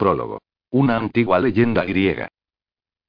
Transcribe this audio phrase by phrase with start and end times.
[0.00, 0.40] Prólogo.
[0.70, 2.30] Una antigua leyenda griega.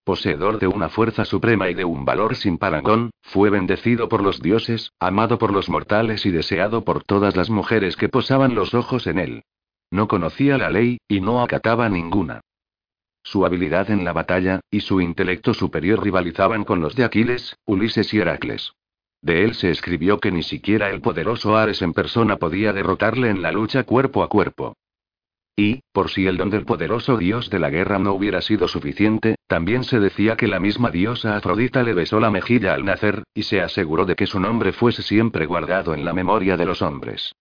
[0.04, 4.42] Poseedor de una fuerza suprema y de un valor sin parangón, fue bendecido por los
[4.42, 9.08] dioses, amado por los mortales y deseado por todas las mujeres que posaban los ojos
[9.08, 9.44] en él.
[9.90, 12.42] No conocía la ley, y no acataba ninguna.
[13.24, 18.14] Su habilidad en la batalla, y su intelecto superior rivalizaban con los de Aquiles, Ulises
[18.14, 18.74] y Heracles.
[19.22, 23.42] De él se escribió que ni siquiera el poderoso Ares en persona podía derrotarle en
[23.42, 24.76] la lucha cuerpo a cuerpo.
[25.56, 29.36] Y, por si el don del poderoso dios de la guerra no hubiera sido suficiente,
[29.48, 33.44] también se decía que la misma diosa Afrodita le besó la mejilla al nacer, y
[33.44, 37.34] se aseguró de que su nombre fuese siempre guardado en la memoria de los hombres.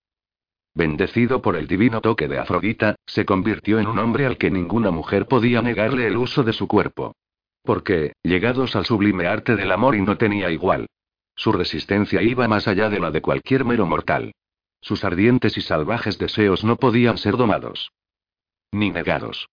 [0.74, 4.90] Bendecido por el divino toque de Afrodita, se convirtió en un hombre al que ninguna
[4.90, 7.14] mujer podía negarle el uso de su cuerpo.
[7.62, 10.86] Porque, llegados al sublime arte del amor y no tenía igual.
[11.34, 14.32] Su resistencia iba más allá de la de cualquier mero mortal.
[14.80, 17.92] Sus ardientes y salvajes deseos no podían ser domados.
[18.72, 19.48] Ni negados.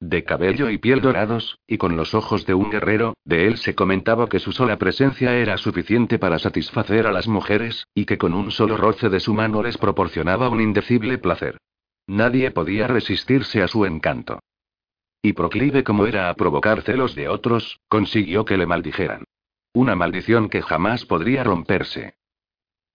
[0.00, 3.76] De cabello y piel dorados, y con los ojos de un guerrero, de él se
[3.76, 8.34] comentaba que su sola presencia era suficiente para satisfacer a las mujeres, y que con
[8.34, 11.58] un solo roce de su mano les proporcionaba un indecible placer.
[12.08, 14.40] Nadie podía resistirse a su encanto.
[15.22, 19.22] Y proclive como era a provocar celos de otros, consiguió que le maldijeran.
[19.72, 22.16] Una maldición que jamás podría romperse.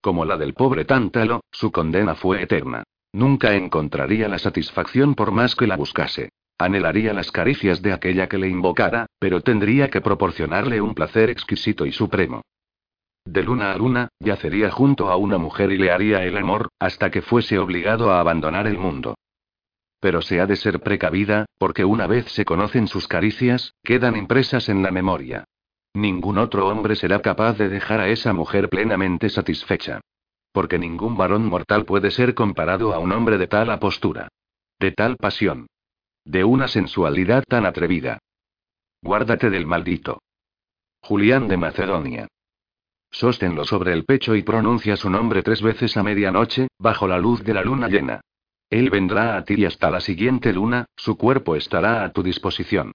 [0.00, 2.84] Como la del pobre Tántalo, su condena fue eterna.
[3.12, 6.30] Nunca encontraría la satisfacción por más que la buscase.
[6.58, 11.86] Anhelaría las caricias de aquella que le invocara, pero tendría que proporcionarle un placer exquisito
[11.86, 12.42] y supremo.
[13.24, 17.10] De luna a luna, yacería junto a una mujer y le haría el amor, hasta
[17.10, 19.14] que fuese obligado a abandonar el mundo.
[20.00, 24.68] Pero se ha de ser precavida, porque una vez se conocen sus caricias, quedan impresas
[24.68, 25.44] en la memoria.
[25.98, 30.00] Ningún otro hombre será capaz de dejar a esa mujer plenamente satisfecha.
[30.52, 34.28] Porque ningún varón mortal puede ser comparado a un hombre de tal apostura.
[34.78, 35.66] De tal pasión.
[36.24, 38.20] De una sensualidad tan atrevida.
[39.02, 40.22] Guárdate del maldito.
[41.00, 42.28] Julián de Macedonia.
[43.10, 47.42] Sóstenlo sobre el pecho y pronuncia su nombre tres veces a medianoche, bajo la luz
[47.42, 48.20] de la luna llena.
[48.70, 52.92] Él vendrá a ti y hasta la siguiente luna, su cuerpo estará a tu disposición.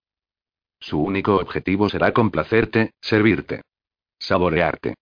[0.83, 3.61] Su único objetivo será complacerte, servirte.
[4.19, 4.95] Saborearte.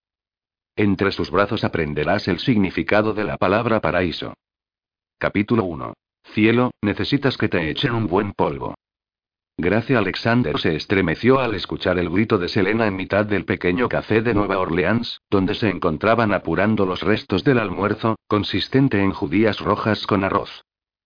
[0.76, 4.32] Entre sus brazos aprenderás el significado de la palabra paraíso.
[5.18, 5.92] Capítulo 1.
[6.22, 8.76] Cielo, necesitas que te echen un buen polvo.
[9.58, 14.22] Gracia Alexander se estremeció al escuchar el grito de Selena en mitad del pequeño café
[14.22, 20.06] de Nueva Orleans, donde se encontraban apurando los restos del almuerzo, consistente en judías rojas
[20.06, 20.62] con arroz.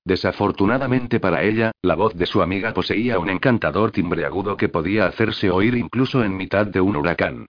[0.07, 5.07] Desafortunadamente para ella, la voz de su amiga poseía un encantador timbre agudo que podía
[5.07, 7.47] hacerse oír incluso en mitad de un huracán.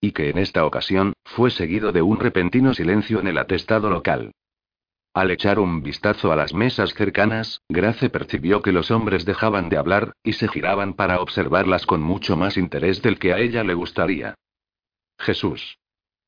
[0.00, 4.32] Y que en esta ocasión, fue seguido de un repentino silencio en el atestado local.
[5.14, 9.76] Al echar un vistazo a las mesas cercanas, Grace percibió que los hombres dejaban de
[9.76, 13.74] hablar, y se giraban para observarlas con mucho más interés del que a ella le
[13.74, 14.34] gustaría.
[15.16, 15.78] Jesús.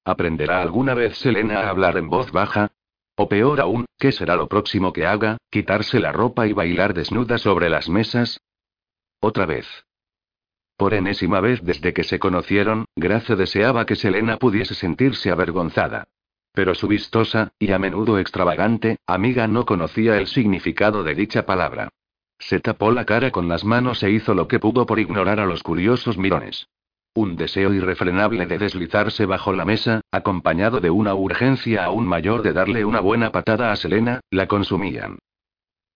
[0.05, 2.71] ¿Aprenderá alguna vez Selena a hablar en voz baja?
[3.23, 5.37] O peor aún, ¿qué será lo próximo que haga?
[5.51, 8.41] ¿Quitarse la ropa y bailar desnuda sobre las mesas?
[9.21, 9.67] Otra vez.
[10.79, 16.09] Por enésima vez desde que se conocieron, Grace deseaba que Selena pudiese sentirse avergonzada.
[16.55, 21.91] Pero su vistosa, y a menudo extravagante, amiga no conocía el significado de dicha palabra.
[22.39, 25.45] Se tapó la cara con las manos e hizo lo que pudo por ignorar a
[25.45, 26.69] los curiosos mirones.
[27.15, 32.53] Un deseo irrefrenable de deslizarse bajo la mesa, acompañado de una urgencia aún mayor de
[32.53, 35.19] darle una buena patada a Selena, la consumían.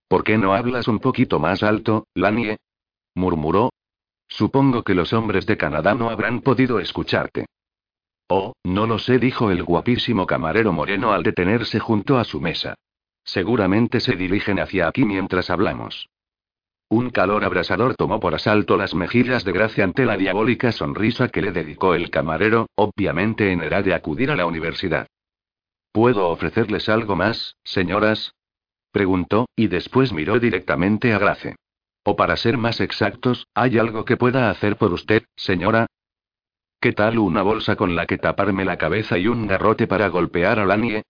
[0.08, 2.58] ¿Por qué no hablas un poquito más alto, Lanie?
[3.14, 3.70] murmuró.
[4.26, 7.46] Supongo que los hombres de Canadá no habrán podido escucharte.
[8.28, 12.74] Oh, no lo sé, dijo el guapísimo camarero moreno al detenerse junto a su mesa.
[13.22, 16.08] Seguramente se dirigen hacia aquí mientras hablamos.
[16.94, 21.42] Un calor abrasador tomó por asalto las mejillas de Gracia ante la diabólica sonrisa que
[21.42, 25.08] le dedicó el camarero, obviamente en edad de acudir a la universidad.
[25.90, 28.36] ¿Puedo ofrecerles algo más, señoras?
[28.92, 31.56] preguntó, y después miró directamente a Grace.
[32.04, 35.88] O para ser más exactos, ¿hay algo que pueda hacer por usted, señora?
[36.78, 40.60] ¿Qué tal una bolsa con la que taparme la cabeza y un garrote para golpear
[40.60, 41.02] a Lanie?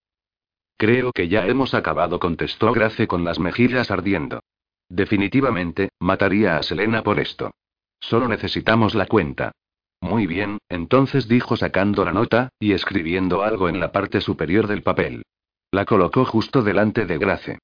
[0.79, 4.41] Creo que ya hemos acabado, contestó Grace con las mejillas ardiendo.
[4.89, 7.53] Definitivamente, mataría a Selena por esto.
[8.01, 9.53] Solo necesitamos la cuenta.
[10.01, 14.83] Muy bien, entonces dijo sacando la nota, y escribiendo algo en la parte superior del
[14.83, 15.23] papel.
[15.71, 17.59] La colocó justo delante de Grace.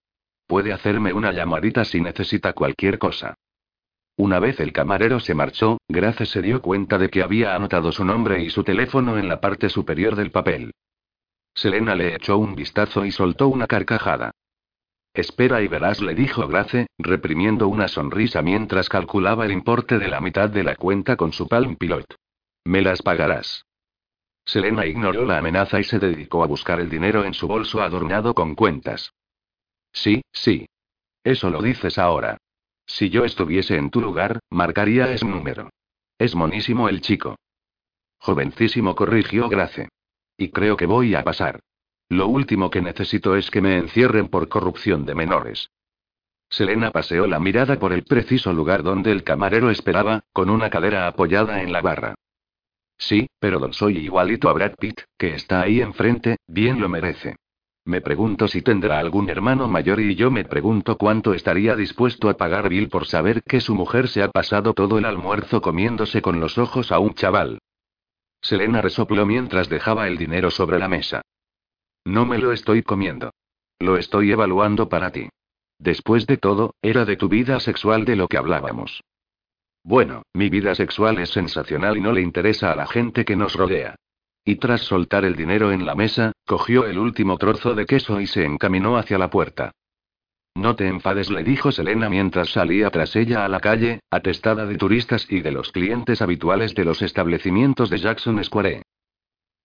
[0.46, 3.34] Puede hacerme una llamadita si necesita cualquier cosa.
[4.17, 8.05] Una vez el camarero se marchó, Grace se dio cuenta de que había anotado su
[8.05, 10.72] nombre y su teléfono en la parte superior del papel.
[11.55, 14.32] Selena le echó un vistazo y soltó una carcajada.
[15.12, 20.21] Espera y verás, le dijo Grace, reprimiendo una sonrisa mientras calculaba el importe de la
[20.21, 22.15] mitad de la cuenta con su Palm Pilot.
[22.65, 23.65] Me las pagarás.
[24.45, 28.35] Selena ignoró la amenaza y se dedicó a buscar el dinero en su bolso adornado
[28.35, 29.12] con cuentas.
[29.93, 30.67] Sí, sí.
[31.25, 32.39] Eso lo dices ahora.
[32.87, 35.71] Si yo estuviese en tu lugar, marcaría ese número.
[36.19, 37.37] Es monísimo el chico.
[38.19, 39.89] Jovencísimo, corrigió Grace.
[40.37, 41.61] Y creo que voy a pasar.
[42.11, 45.71] Lo último que necesito es que me encierren por corrupción de menores.
[46.49, 51.07] Selena paseó la mirada por el preciso lugar donde el camarero esperaba, con una cadera
[51.07, 52.17] apoyada en la barra.
[52.99, 57.37] Sí, pero don soy igualito a Brad Pitt, que está ahí enfrente, bien lo merece.
[57.85, 62.37] Me pregunto si tendrá algún hermano mayor y yo me pregunto cuánto estaría dispuesto a
[62.37, 66.41] pagar Bill por saber que su mujer se ha pasado todo el almuerzo comiéndose con
[66.41, 67.61] los ojos a un chaval.
[68.43, 71.23] Selena resopló mientras dejaba el dinero sobre la mesa.
[72.05, 73.31] No me lo estoy comiendo.
[73.79, 75.29] Lo estoy evaluando para ti.
[75.79, 79.02] Después de todo, era de tu vida sexual de lo que hablábamos.
[79.82, 83.55] Bueno, mi vida sexual es sensacional y no le interesa a la gente que nos
[83.55, 83.97] rodea.
[84.44, 88.26] Y tras soltar el dinero en la mesa, cogió el último trozo de queso y
[88.26, 89.73] se encaminó hacia la puerta.
[90.55, 94.76] No te enfades, le dijo Selena mientras salía tras ella a la calle, atestada de
[94.76, 98.82] turistas y de los clientes habituales de los establecimientos de Jackson Square.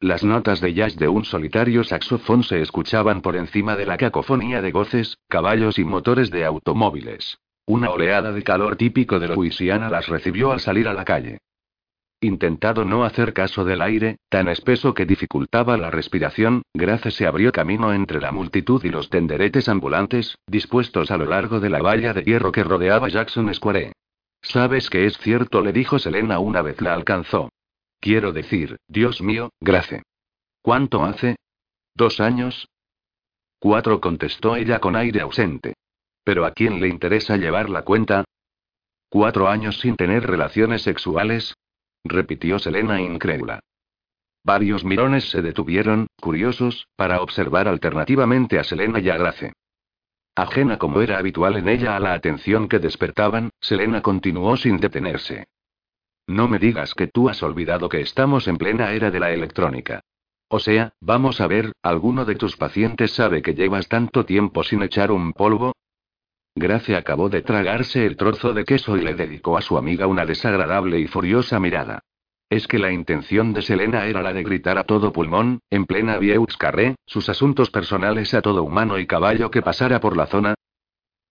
[0.06, 4.62] Las notas de jazz de un solitario saxofón se escuchaban por encima de la cacofonía
[4.62, 7.40] de voces, caballos y motores de automóviles.
[7.66, 11.40] Una oleada de calor típico de Louisiana las recibió al salir a la calle.
[12.22, 17.52] Intentado no hacer caso del aire, tan espeso que dificultaba la respiración, Grace se abrió
[17.52, 22.14] camino entre la multitud y los tenderetes ambulantes, dispuestos a lo largo de la valla
[22.14, 23.94] de hierro que rodeaba Jackson Square.
[24.44, 27.50] Sabes que es cierto, le dijo Selena una vez la alcanzó.
[28.06, 30.04] Quiero decir, Dios mío, Grace.
[30.62, 31.38] ¿Cuánto hace?
[31.96, 32.70] ¿Dos años?
[33.58, 35.74] Cuatro, contestó ella con aire ausente.
[36.24, 38.24] ¿Pero a quién le interesa llevar la cuenta?
[39.10, 41.56] ¿Cuatro años sin tener relaciones sexuales?
[42.04, 43.60] repitió Selena incrédula.
[44.44, 49.54] Varios mirones se detuvieron, curiosos, para observar alternativamente a Selena y a Grace.
[50.36, 55.46] Ajena como era habitual en ella a la atención que despertaban, Selena continuó sin detenerse.
[56.28, 60.02] No me digas que tú has olvidado que estamos en plena era de la electrónica.
[60.48, 64.82] O sea, vamos a ver, ¿alguno de tus pacientes sabe que llevas tanto tiempo sin
[64.84, 65.74] echar un polvo?
[66.56, 70.26] Gracia acabó de tragarse el trozo de queso y le dedicó a su amiga una
[70.26, 72.00] desagradable y furiosa mirada.
[72.50, 76.18] Es que la intención de Selena era la de gritar a todo pulmón, en plena
[76.18, 80.54] Vieux Carré, sus asuntos personales a todo humano y caballo que pasara por la zona,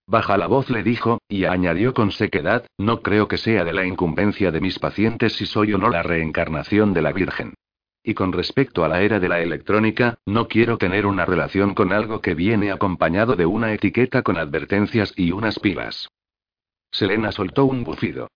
[0.06, 3.86] Baja la voz le dijo, y añadió con sequedad, no creo que sea de la
[3.86, 7.54] incumbencia de mis pacientes si soy o no la reencarnación de la Virgen.
[8.02, 11.90] Y con respecto a la era de la electrónica, no quiero tener una relación con
[11.90, 16.10] algo que viene acompañado de una etiqueta con advertencias y unas pibas.
[16.90, 18.28] Selena soltó un bufido.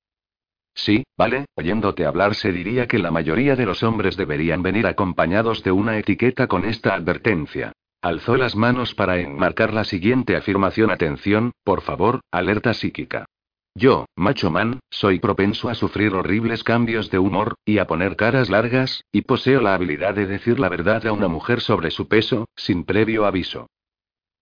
[0.75, 5.63] Sí, vale, oyéndote hablar se diría que la mayoría de los hombres deberían venir acompañados
[5.63, 7.73] de una etiqueta con esta advertencia.
[8.01, 10.91] Alzó las manos para enmarcar la siguiente afirmación.
[10.91, 13.27] Atención, por favor, alerta psíquica.
[13.75, 18.51] Yo, macho man, soy propenso a sufrir horribles cambios de humor, y a poner caras
[18.51, 22.47] largas, y poseo la habilidad de decir la verdad a una mujer sobre su peso,
[22.57, 23.69] sin previo aviso.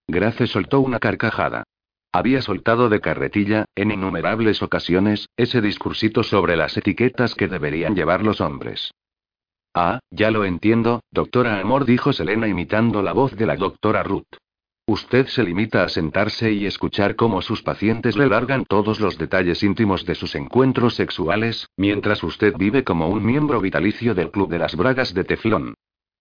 [0.06, 1.64] Grace soltó una carcajada.
[2.12, 8.22] Había soltado de carretilla, en innumerables ocasiones, ese discursito sobre las etiquetas que deberían llevar
[8.22, 8.92] los hombres.
[9.78, 14.38] Ah, ya lo entiendo, doctora Amor, dijo Selena imitando la voz de la doctora Ruth.
[14.86, 19.62] Usted se limita a sentarse y escuchar cómo sus pacientes le largan todos los detalles
[19.62, 24.60] íntimos de sus encuentros sexuales, mientras usted vive como un miembro vitalicio del Club de
[24.60, 25.74] las Bragas de Teflón.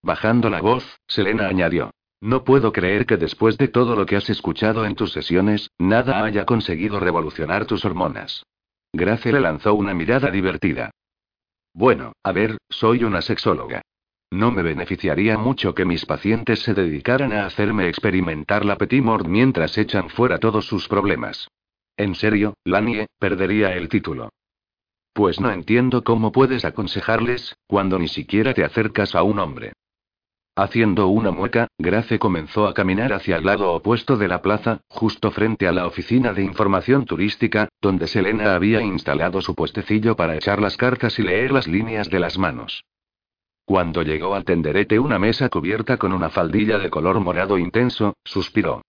[0.03, 1.91] Bajando la voz, Selena añadió.
[2.19, 6.25] No puedo creer que después de todo lo que has escuchado en tus sesiones, nada
[6.25, 8.43] haya conseguido revolucionar tus hormonas.
[8.91, 10.91] Grace le lanzó una mirada divertida.
[11.75, 13.81] Bueno, a ver, soy una sexóloga.
[14.31, 19.27] No me beneficiaría mucho que mis pacientes se dedicaran a hacerme experimentar la petit mort
[19.27, 21.49] mientras echan fuera todos sus problemas.
[21.97, 24.29] En serio, Lanie, perdería el título.
[25.11, 29.73] Pues no entiendo cómo puedes aconsejarles, cuando ni siquiera te acercas a un hombre.
[30.57, 35.29] Haciendo una mueca, Grace comenzó a caminar hacia el lado opuesto de la plaza, justo
[35.31, 40.61] frente a la oficina de información turística, donde Selena había instalado su puestecillo para echar
[40.61, 42.85] las cartas y leer las líneas de las manos.
[43.65, 48.81] Cuando llegó al tenderete una mesa cubierta con una faldilla de color morado intenso, suspiró.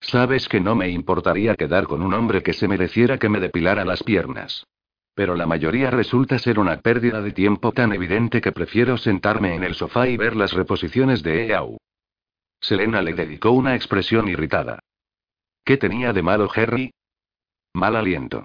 [0.00, 3.84] Sabes que no me importaría quedar con un hombre que se mereciera que me depilara
[3.84, 4.66] las piernas.
[5.14, 9.62] Pero la mayoría resulta ser una pérdida de tiempo tan evidente que prefiero sentarme en
[9.62, 11.76] el sofá y ver las reposiciones de EAU.
[12.60, 14.78] Selena le dedicó una expresión irritada.
[15.64, 16.92] ¿Qué tenía de malo Harry?
[17.74, 18.44] Mal aliento.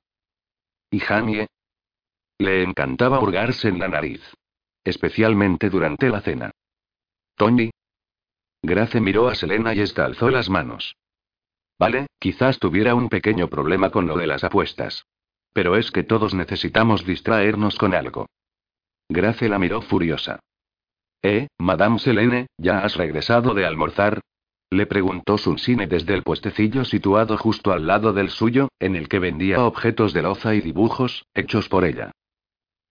[0.91, 1.47] ¿Y Jamie?
[2.39, 4.21] Le encantaba hurgarse en la nariz.
[4.83, 6.51] Especialmente durante la cena.
[7.35, 7.71] Tony.
[8.61, 10.95] Grace miró a Selena y esta alzó las manos.
[11.79, 15.05] Vale, quizás tuviera un pequeño problema con lo de las apuestas.
[15.53, 18.27] Pero es que todos necesitamos distraernos con algo.
[19.09, 20.39] Grace la miró furiosa.
[21.23, 24.21] ¿Eh, Madame Selene, ya has regresado de almorzar?
[24.69, 29.19] Le preguntó Sunsine desde el puestecillo situado justo al lado del suyo, en el que
[29.19, 32.11] vendía objetos de loza y dibujos, hechos por ella.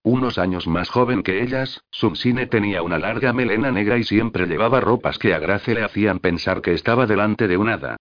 [0.02, 4.80] Unos años más joven que ellas, Sunsine tenía una larga melena negra y siempre llevaba
[4.80, 7.96] ropas que a Grace le hacían pensar que estaba delante de un hada.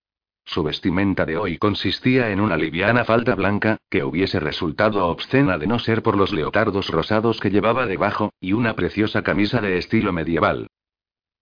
[0.46, 5.66] Su vestimenta de hoy consistía en una liviana falda blanca, que hubiese resultado obscena de
[5.66, 10.14] no ser por los leotardos rosados que llevaba debajo, y una preciosa camisa de estilo
[10.14, 10.68] medieval.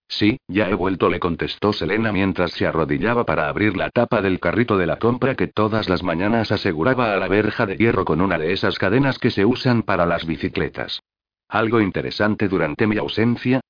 [0.08, 4.40] Sí, ya he vuelto, le contestó Selena mientras se arrodillaba para abrir la tapa del
[4.40, 8.22] carrito de la compra que todas las mañanas aseguraba a la verja de hierro con
[8.22, 11.02] una de esas cadenas que se usan para las bicicletas.
[11.50, 13.62] ¿Algo interesante durante mi ausencia?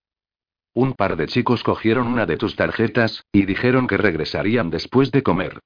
[0.75, 5.21] Un par de chicos cogieron una de tus tarjetas, y dijeron que regresarían después de
[5.21, 5.59] comer.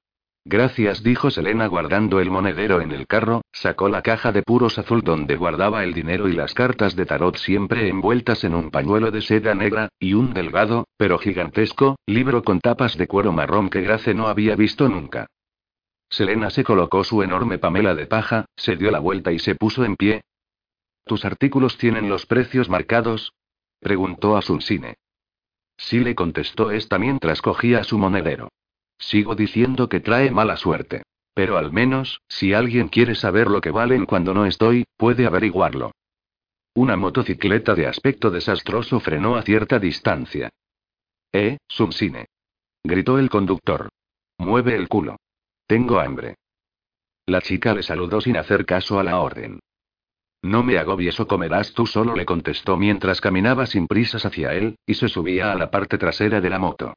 [0.44, 5.02] Gracias, dijo Selena guardando el monedero en el carro, sacó la caja de puros azul
[5.02, 9.20] donde guardaba el dinero y las cartas de tarot siempre envueltas en un pañuelo de
[9.20, 14.14] seda negra, y un delgado, pero gigantesco, libro con tapas de cuero marrón que Grace
[14.14, 15.26] no había visto nunca.
[16.10, 19.84] Selena se colocó su enorme pamela de paja, se dio la vuelta y se puso
[19.84, 20.22] en pie.
[21.04, 23.32] ¿Tus artículos tienen los precios marcados?
[23.80, 24.96] Preguntó a Sunsine.
[25.76, 28.50] Sí le contestó esta mientras cogía su monedero.
[28.98, 31.02] Sigo diciendo que trae mala suerte.
[31.34, 35.92] Pero al menos, si alguien quiere saber lo que valen cuando no estoy, puede averiguarlo.
[36.74, 40.50] Una motocicleta de aspecto desastroso frenó a cierta distancia.
[41.32, 42.26] Eh, Sunsine.
[42.82, 43.88] Gritó el conductor.
[44.38, 45.16] Mueve el culo.
[45.66, 46.36] Tengo hambre.
[47.26, 49.60] La chica le saludó sin hacer caso a la orden.
[50.42, 54.78] No me agobies o comerás tú solo, le contestó mientras caminaba sin prisas hacia él,
[54.86, 56.94] y se subía a la parte trasera de la moto.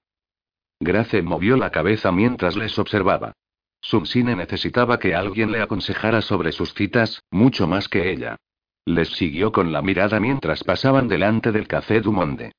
[0.79, 3.33] Grace movió la cabeza mientras les observaba.
[3.81, 8.37] Sunsine necesitaba que alguien le aconsejara sobre sus citas, mucho más que ella.
[8.85, 12.51] Les siguió con la mirada mientras pasaban delante del café du Monde.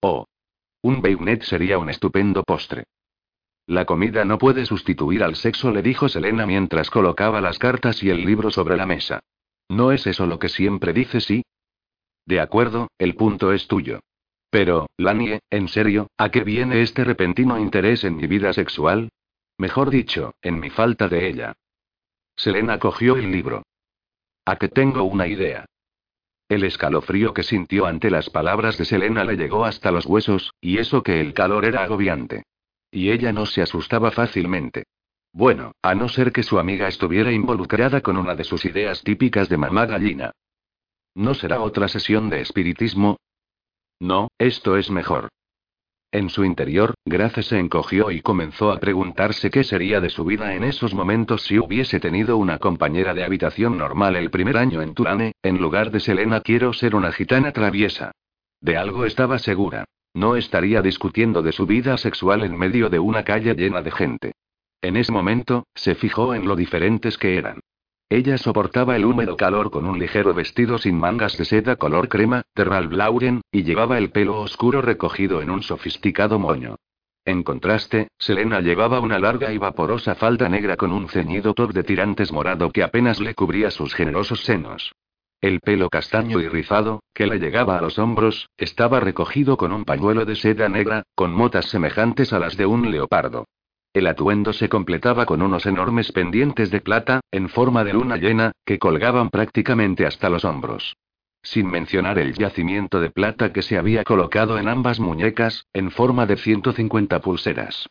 [0.00, 0.26] Oh.
[0.82, 2.84] Un bayonet sería un estupendo postre.
[3.66, 8.08] La comida no puede sustituir al sexo, le dijo Selena mientras colocaba las cartas y
[8.08, 9.20] el libro sobre la mesa.
[9.68, 11.44] ¿No es eso lo que siempre dices, sí?
[12.26, 14.00] De acuerdo, el punto es tuyo.
[14.50, 19.10] Pero, Lanie, en serio, ¿a qué viene este repentino interés en mi vida sexual?
[19.58, 21.54] Mejor dicho, en mi falta de ella.
[22.36, 23.64] Selena cogió el libro.
[24.44, 25.66] A que tengo una idea.
[26.48, 30.78] El escalofrío que sintió ante las palabras de Selena le llegó hasta los huesos, y
[30.78, 32.44] eso que el calor era agobiante.
[32.90, 34.84] Y ella no se asustaba fácilmente.
[35.32, 39.48] Bueno, a no ser que su amiga estuviera involucrada con una de sus ideas típicas
[39.48, 40.32] de mamá gallina.
[41.14, 43.18] ¿No será otra sesión de espiritismo?
[44.00, 45.28] No, esto es mejor.
[46.10, 50.54] En su interior, Grace se encogió y comenzó a preguntarse qué sería de su vida
[50.54, 54.94] en esos momentos si hubiese tenido una compañera de habitación normal el primer año en
[54.94, 58.12] Turane, en lugar de Selena quiero ser una gitana traviesa.
[58.60, 59.84] De algo estaba segura.
[60.14, 64.32] No estaría discutiendo de su vida sexual en medio de una calle llena de gente.
[64.80, 67.60] En ese momento, se fijó en lo diferentes que eran.
[68.10, 72.42] Ella soportaba el húmedo calor con un ligero vestido sin mangas de seda color crema,
[72.54, 76.76] de Ralph Lauren, y llevaba el pelo oscuro recogido en un sofisticado moño.
[77.26, 81.84] En contraste, Selena llevaba una larga y vaporosa falda negra con un ceñido top de
[81.84, 84.92] tirantes morado que apenas le cubría sus generosos senos.
[85.42, 89.84] El pelo castaño y rizado, que le llegaba a los hombros, estaba recogido con un
[89.84, 93.44] pañuelo de seda negra, con motas semejantes a las de un leopardo.
[93.98, 98.52] El atuendo se completaba con unos enormes pendientes de plata, en forma de luna llena,
[98.64, 100.96] que colgaban prácticamente hasta los hombros.
[101.42, 106.26] Sin mencionar el yacimiento de plata que se había colocado en ambas muñecas, en forma
[106.26, 107.88] de 150 pulseras.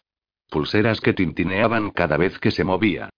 [0.49, 3.09] Pulseras que tintineaban cada vez que se movía.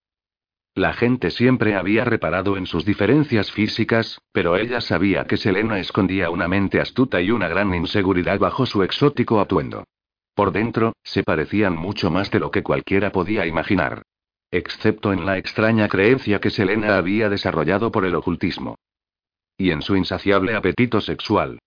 [0.74, 6.32] La gente siempre había reparado en sus diferencias físicas, pero ella sabía que Selena escondía
[6.32, 9.84] una mente astuta y una gran inseguridad bajo su exótico atuendo.
[10.40, 14.04] Por dentro, se parecían mucho más de lo que cualquiera podía imaginar.
[14.52, 18.76] Excepto en la extraña creencia que Selena había desarrollado por el ocultismo.
[19.58, 21.60] Y en su insaciable apetito sexual.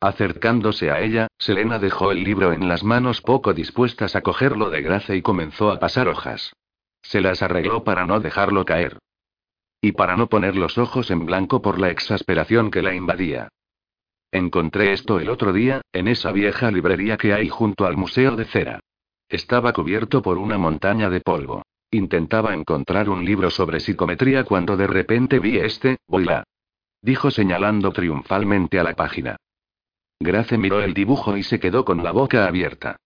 [0.00, 4.80] Acercándose a ella, Selena dejó el libro en las manos poco dispuestas a cogerlo de
[4.80, 6.52] gracia y comenzó a pasar hojas.
[7.02, 8.96] Se las arregló para no dejarlo caer.
[9.80, 13.48] Y para no poner los ojos en blanco por la exasperación que la invadía.
[14.30, 18.44] Encontré esto el otro día, en esa vieja librería que hay junto al Museo de
[18.44, 18.80] Cera.
[19.28, 21.62] Estaba cubierto por una montaña de polvo.
[21.90, 26.44] Intentaba encontrar un libro sobre psicometría cuando de repente vi este, voila.
[27.00, 29.36] Dijo señalando triunfalmente a la página.
[30.20, 32.96] Grace miró el dibujo y se quedó con la boca abierta.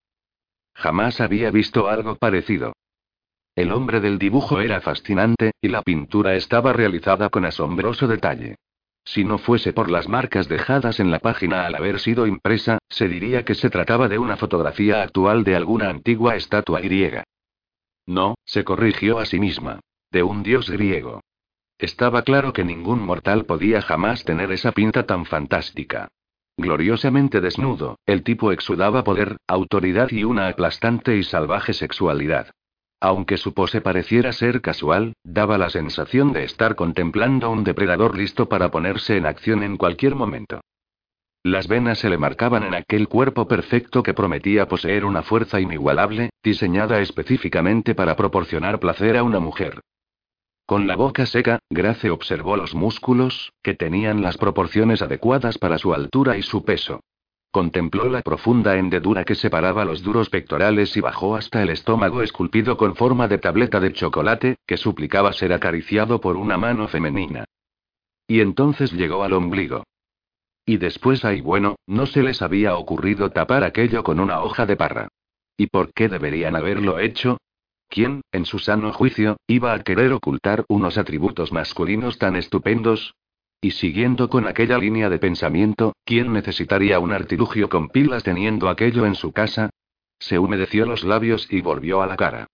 [0.73, 2.73] Jamás había visto algo parecido.
[3.55, 8.55] El hombre del dibujo era fascinante, y la pintura estaba realizada con asombroso detalle.
[9.05, 13.07] Si no fuese por las marcas dejadas en la página al haber sido impresa, se
[13.07, 17.23] diría que se trataba de una fotografía actual de alguna antigua estatua griega.
[18.05, 19.79] No, se corrigió a sí misma.
[20.11, 21.21] De un dios griego.
[21.77, 26.07] Estaba claro que ningún mortal podía jamás tener esa pinta tan fantástica.
[26.55, 32.51] Gloriosamente desnudo, el tipo exudaba poder, autoridad y una aplastante y salvaje sexualidad.
[33.03, 38.47] Aunque su pose pareciera ser casual, daba la sensación de estar contemplando un depredador listo
[38.47, 40.61] para ponerse en acción en cualquier momento.
[41.43, 46.29] Las venas se le marcaban en aquel cuerpo perfecto que prometía poseer una fuerza inigualable,
[46.41, 49.81] diseñada específicamente para proporcionar placer a una mujer.
[50.65, 55.93] Con la boca seca, Grace observó los músculos, que tenían las proporciones adecuadas para su
[55.93, 57.01] altura y su peso.
[57.53, 62.77] Contempló la profunda hendedura que separaba los duros pectorales y bajó hasta el estómago esculpido
[62.77, 67.45] con forma de tableta de chocolate, que suplicaba ser acariciado por una mano femenina.
[68.25, 69.83] Y entonces llegó al ombligo.
[70.65, 74.75] Y después, ay bueno, no se les había ocurrido tapar aquello con una hoja de
[74.75, 75.09] parra.
[75.55, 77.37] ¿Y por qué deberían haberlo hecho?
[77.87, 83.13] ¿Quién, en su sano juicio, iba a querer ocultar unos atributos masculinos tan estupendos?
[83.63, 89.05] Y siguiendo con aquella línea de pensamiento, ¿quién necesitaría un artilugio con pilas teniendo aquello
[89.05, 89.69] en su casa?
[90.19, 92.47] Se humedeció los labios y volvió a la cara.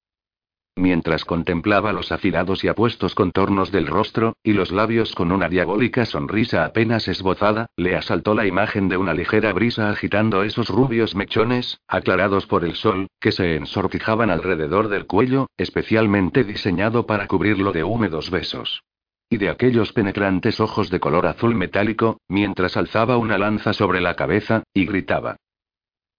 [0.75, 6.06] Mientras contemplaba los afilados y apuestos contornos del rostro, y los labios con una diabólica
[6.06, 11.80] sonrisa apenas esbozada, le asaltó la imagen de una ligera brisa agitando esos rubios mechones,
[11.88, 17.84] aclarados por el sol, que se ensortijaban alrededor del cuello, especialmente diseñado para cubrirlo de
[17.84, 18.84] húmedos besos.
[19.30, 24.15] Y de aquellos penetrantes ojos de color azul metálico, mientras alzaba una lanza sobre la
[24.15, 25.36] cabeza, y gritaba.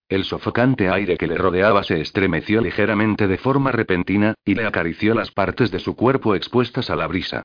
[0.08, 5.14] El sofocante aire que le rodeaba se estremeció ligeramente de forma repentina, y le acarició
[5.14, 7.42] las partes de su cuerpo expuestas a la brisa.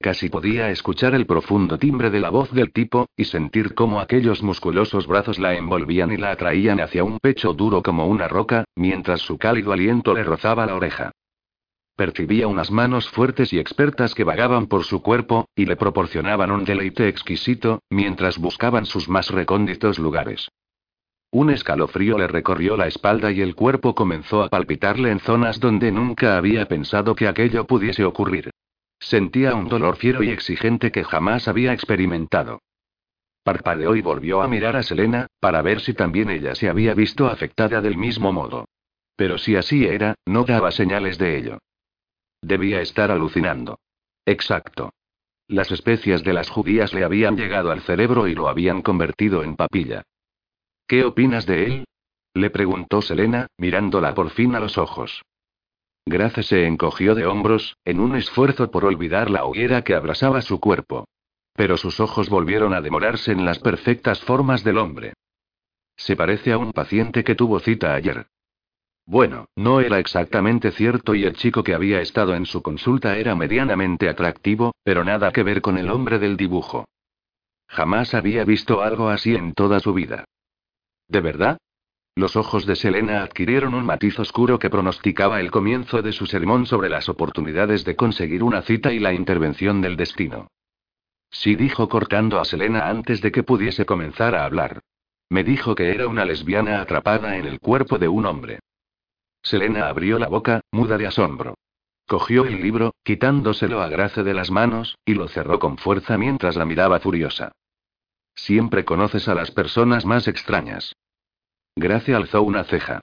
[0.00, 4.42] Casi podía escuchar el profundo timbre de la voz del tipo, y sentir cómo aquellos
[4.42, 9.20] musculosos brazos la envolvían y la atraían hacia un pecho duro como una roca, mientras
[9.20, 11.12] su cálido aliento le rozaba la oreja.
[11.96, 16.64] Percibía unas manos fuertes y expertas que vagaban por su cuerpo, y le proporcionaban un
[16.64, 20.48] deleite exquisito, mientras buscaban sus más recónditos lugares.
[21.30, 25.90] Un escalofrío le recorrió la espalda y el cuerpo comenzó a palpitarle en zonas donde
[25.90, 28.50] nunca había pensado que aquello pudiese ocurrir.
[28.98, 32.60] Sentía un dolor fiero y exigente que jamás había experimentado.
[33.42, 37.26] Parpadeó y volvió a mirar a Selena, para ver si también ella se había visto
[37.26, 38.66] afectada del mismo modo.
[39.16, 41.58] Pero si así era, no daba señales de ello.
[42.42, 43.78] Debía estar alucinando.
[44.26, 44.92] Exacto.
[45.48, 49.56] Las especias de las judías le habían llegado al cerebro y lo habían convertido en
[49.56, 50.02] papilla.
[50.86, 51.84] ¿Qué opinas de él?
[52.34, 55.22] le preguntó Selena, mirándola por fin a los ojos.
[56.06, 60.58] Grace se encogió de hombros, en un esfuerzo por olvidar la hoguera que abrasaba su
[60.58, 61.06] cuerpo.
[61.54, 65.12] Pero sus ojos volvieron a demorarse en las perfectas formas del hombre.
[65.96, 68.26] Se parece a un paciente que tuvo cita ayer.
[69.04, 73.34] Bueno, no era exactamente cierto y el chico que había estado en su consulta era
[73.34, 76.86] medianamente atractivo, pero nada que ver con el hombre del dibujo.
[77.66, 80.24] Jamás había visto algo así en toda su vida.
[81.08, 81.58] ¿De verdad?
[82.14, 86.66] Los ojos de Selena adquirieron un matiz oscuro que pronosticaba el comienzo de su sermón
[86.66, 90.48] sobre las oportunidades de conseguir una cita y la intervención del destino.
[91.30, 94.80] Sí dijo cortando a Selena antes de que pudiese comenzar a hablar.
[95.30, 98.60] Me dijo que era una lesbiana atrapada en el cuerpo de un hombre.
[99.42, 101.54] Selena abrió la boca, muda de asombro.
[102.06, 106.56] Cogió el libro, quitándoselo a Grace de las manos, y lo cerró con fuerza mientras
[106.56, 107.52] la miraba furiosa.
[108.34, 110.94] Siempre conoces a las personas más extrañas.
[111.76, 113.00] Grace alzó una ceja.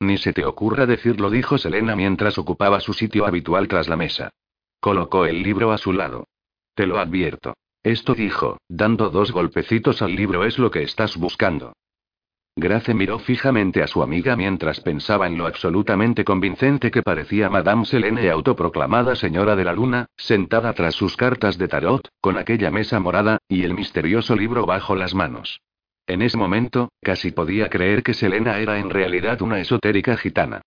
[0.00, 4.30] Ni se te ocurra decirlo, dijo Selena mientras ocupaba su sitio habitual tras la mesa.
[4.80, 6.28] Colocó el libro a su lado.
[6.74, 7.54] Te lo advierto.
[7.82, 11.72] Esto dijo, dando dos golpecitos al libro es lo que estás buscando.
[12.60, 17.84] Grace miró fijamente a su amiga mientras pensaba en lo absolutamente convincente que parecía Madame
[17.84, 22.98] Selene autoproclamada señora de la luna, sentada tras sus cartas de tarot, con aquella mesa
[22.98, 25.60] morada, y el misterioso libro bajo las manos.
[26.08, 30.62] En ese momento, casi podía creer que Selena era en realidad una esotérica gitana.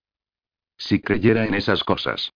[0.78, 2.32] Si creyera en esas cosas.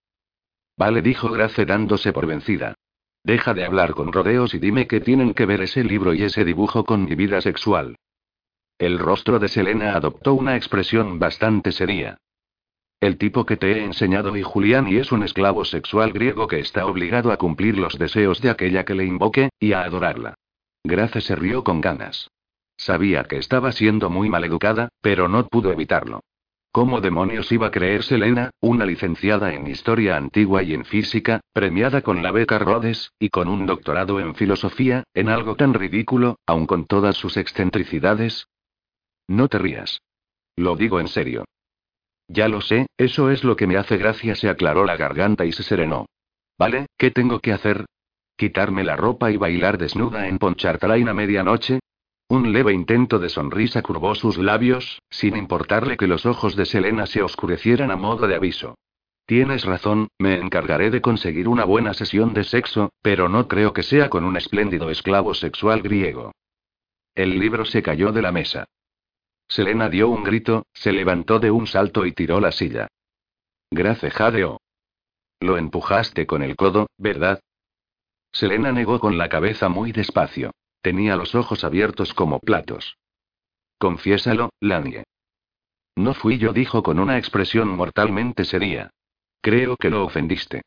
[0.75, 2.75] Vale, dijo Grace dándose por vencida.
[3.23, 6.43] Deja de hablar con rodeos y dime qué tienen que ver ese libro y ese
[6.43, 7.95] dibujo con mi vida sexual.
[8.77, 12.17] El rostro de Selena adoptó una expresión bastante seria.
[12.99, 16.59] El tipo que te he enseñado y Julián y es un esclavo sexual griego que
[16.59, 20.35] está obligado a cumplir los deseos de aquella que le invoque, y a adorarla.
[20.83, 22.29] Grace se rió con ganas.
[22.75, 26.19] Sabía que estaba siendo muy maleducada, pero no pudo evitarlo.
[26.73, 32.01] ¿Cómo demonios iba a creer Selena, una licenciada en historia antigua y en física, premiada
[32.01, 36.67] con la beca Rhodes, y con un doctorado en filosofía, en algo tan ridículo, aun
[36.67, 38.47] con todas sus excentricidades?
[39.27, 40.01] No te rías.
[40.55, 41.45] Lo digo en serio.
[42.27, 44.35] Ya lo sé, eso es lo que me hace gracia.
[44.35, 46.05] Se aclaró la garganta y se serenó.
[46.57, 46.88] ¿Vale?
[46.97, 47.85] ¿Qué tengo que hacer?
[48.38, 51.79] ¿Quitarme la ropa y bailar desnuda en Ponchartrain a medianoche?
[52.27, 57.05] Un leve intento de sonrisa curvó sus labios, sin importarle que los ojos de Selena
[57.05, 58.75] se oscurecieran a modo de aviso.
[59.27, 63.83] Tienes razón, me encargaré de conseguir una buena sesión de sexo, pero no creo que
[63.83, 66.31] sea con un espléndido esclavo sexual griego.
[67.13, 68.65] El libro se cayó de la mesa.
[69.47, 72.88] Selena dio un grito, se levantó de un salto y tiró la silla.
[73.71, 74.62] Grace jadeó.
[75.39, 77.39] Lo empujaste con el codo, ¿verdad?
[78.31, 80.51] Selena negó con la cabeza muy despacio.
[80.81, 82.97] Tenía los ojos abiertos como platos.
[83.77, 85.03] Confiésalo, Lanie.
[85.95, 88.91] No fui yo, dijo con una expresión mortalmente seria.
[89.41, 90.63] Creo que lo ofendiste.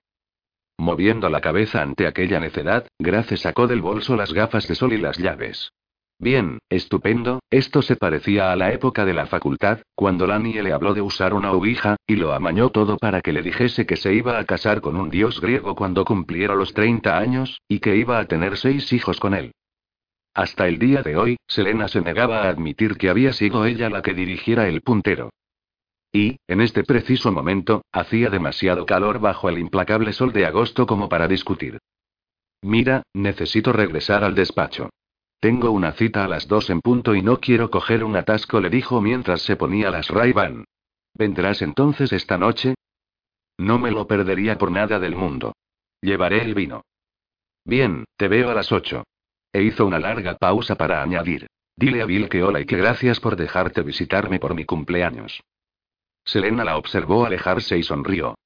[0.79, 4.99] Moviendo la cabeza ante aquella necedad, Grace sacó del bolso las gafas de sol y
[4.99, 5.73] las llaves.
[6.21, 10.93] Bien, estupendo, esto se parecía a la época de la facultad, cuando Lanie le habló
[10.93, 14.37] de usar una ovija, y lo amañó todo para que le dijese que se iba
[14.37, 18.25] a casar con un dios griego cuando cumpliera los 30 años, y que iba a
[18.25, 19.53] tener seis hijos con él.
[20.35, 24.03] Hasta el día de hoy, Selena se negaba a admitir que había sido ella la
[24.03, 25.31] que dirigiera el puntero.
[26.13, 31.09] Y, en este preciso momento, hacía demasiado calor bajo el implacable sol de agosto como
[31.09, 31.79] para discutir.
[32.61, 34.91] Mira, necesito regresar al despacho.
[35.41, 38.71] Tengo una cita a las dos en punto y no quiero coger un atasco, le
[38.71, 40.35] dijo mientras se ponía las ray.
[41.15, 42.75] ¿Vendrás entonces esta noche?
[43.57, 45.55] No me lo perdería por nada del mundo.
[46.01, 46.83] Llevaré el vino.
[47.65, 49.05] Bien, te veo a las ocho.
[49.53, 51.47] E hizo una larga pausa para añadir.
[51.77, 55.41] Dile a Bill que hola y que gracias por dejarte visitarme por mi cumpleaños.
[56.25, 58.37] Selena la observó alejarse y sonrió.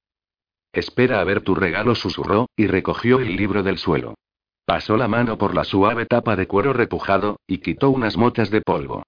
[0.71, 4.15] Espera a ver tu regalo, susurró, y recogió el libro del suelo.
[4.65, 8.61] Pasó la mano por la suave tapa de cuero repujado, y quitó unas motas de
[8.61, 9.03] polvo.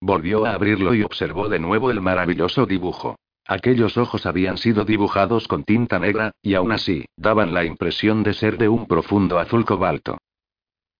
[0.00, 3.16] Volvió a abrirlo y observó de nuevo el maravilloso dibujo.
[3.44, 8.34] Aquellos ojos habían sido dibujados con tinta negra, y aún así, daban la impresión de
[8.34, 10.18] ser de un profundo azul cobalto.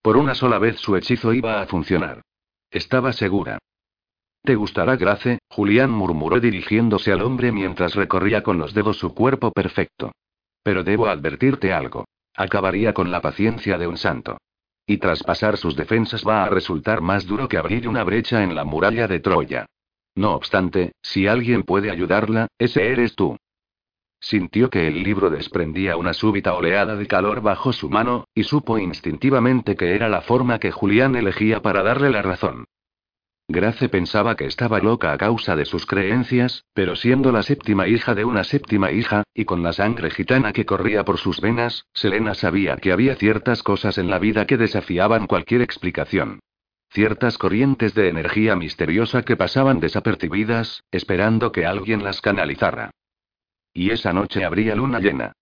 [0.02, 2.22] Por una sola vez su hechizo iba a funcionar.
[2.70, 3.58] Estaba segura.
[4.42, 5.38] ¿Te gustará Grace?
[5.50, 10.12] Julián murmuró dirigiéndose al hombre mientras recorría con los dedos su cuerpo perfecto.
[10.62, 12.06] Pero debo advertirte algo.
[12.38, 14.38] Acabaría con la paciencia de un santo.
[14.86, 18.62] Y traspasar sus defensas va a resultar más duro que abrir una brecha en la
[18.62, 19.66] muralla de Troya.
[20.14, 23.36] No obstante, si alguien puede ayudarla, ese eres tú.
[24.20, 28.78] Sintió que el libro desprendía una súbita oleada de calor bajo su mano, y supo
[28.78, 32.66] instintivamente que era la forma que Julián elegía para darle la razón.
[33.50, 38.14] Grace pensaba que estaba loca a causa de sus creencias, pero siendo la séptima hija
[38.14, 42.34] de una séptima hija, y con la sangre gitana que corría por sus venas, Selena
[42.34, 46.40] sabía que había ciertas cosas en la vida que desafiaban cualquier explicación.
[46.90, 52.90] Ciertas corrientes de energía misteriosa que pasaban desapercibidas, esperando que alguien las canalizara.
[53.72, 55.32] Y esa noche habría luna llena.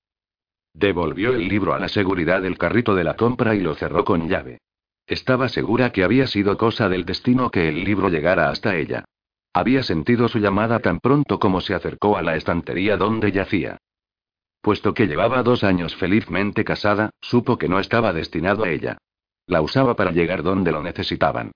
[0.73, 4.29] Devolvió el libro a la seguridad del carrito de la compra y lo cerró con
[4.29, 4.59] llave.
[5.07, 9.05] Estaba segura que había sido cosa del destino que el libro llegara hasta ella.
[9.53, 13.79] Había sentido su llamada tan pronto como se acercó a la estantería donde yacía.
[14.61, 18.99] Puesto que llevaba dos años felizmente casada, supo que no estaba destinado a ella.
[19.47, 21.53] La usaba para llegar donde lo necesitaban.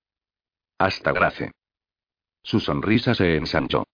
[0.79, 1.51] Hasta Grace.
[2.43, 3.85] Su sonrisa se ensanchó.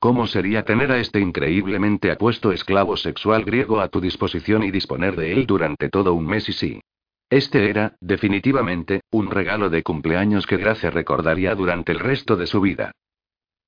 [0.00, 5.16] ¿Cómo sería tener a este increíblemente apuesto esclavo sexual griego a tu disposición y disponer
[5.16, 6.80] de él durante todo un mes y sí?
[7.30, 12.60] Este era, definitivamente, un regalo de cumpleaños que Grace recordaría durante el resto de su
[12.60, 12.92] vida.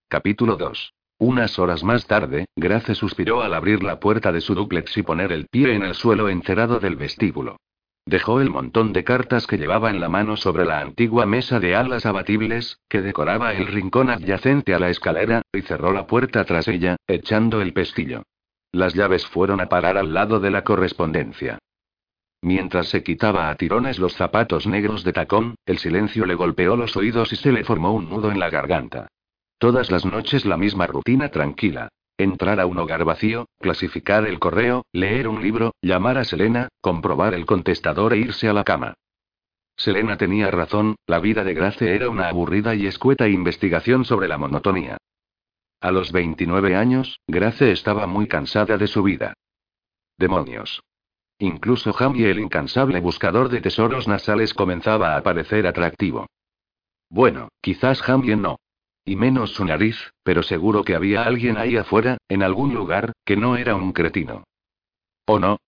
[0.08, 0.92] Capítulo 2.
[1.18, 5.32] Unas horas más tarde, Grace suspiró al abrir la puerta de su duplex y poner
[5.32, 7.56] el pie en el suelo encerado del vestíbulo.
[8.04, 11.74] Dejó el montón de cartas que llevaba en la mano sobre la antigua mesa de
[11.74, 16.68] alas abatibles, que decoraba el rincón adyacente a la escalera, y cerró la puerta tras
[16.68, 18.22] ella, echando el pestillo.
[18.70, 21.58] Las llaves fueron a parar al lado de la correspondencia.
[22.42, 26.96] Mientras se quitaba a tirones los zapatos negros de tacón, el silencio le golpeó los
[26.96, 29.08] oídos y se le formó un nudo en la garganta.
[29.58, 31.88] Todas las noches la misma rutina tranquila.
[32.18, 37.34] Entrar a un hogar vacío, clasificar el correo, leer un libro, llamar a Selena, comprobar
[37.34, 38.94] el contestador e irse a la cama.
[39.76, 44.38] Selena tenía razón, la vida de Grace era una aburrida y escueta investigación sobre la
[44.38, 44.96] monotonía.
[45.80, 49.34] A los 29 años, Grace estaba muy cansada de su vida.
[50.16, 50.82] Demonios.
[51.38, 56.26] Incluso y el incansable buscador de tesoros nasales comenzaba a parecer atractivo.
[57.10, 58.58] Bueno, quizás Hamien no.
[59.04, 63.36] Y menos su nariz, pero seguro que había alguien ahí afuera, en algún lugar, que
[63.36, 64.44] no era un cretino.
[65.26, 65.58] ¿O no?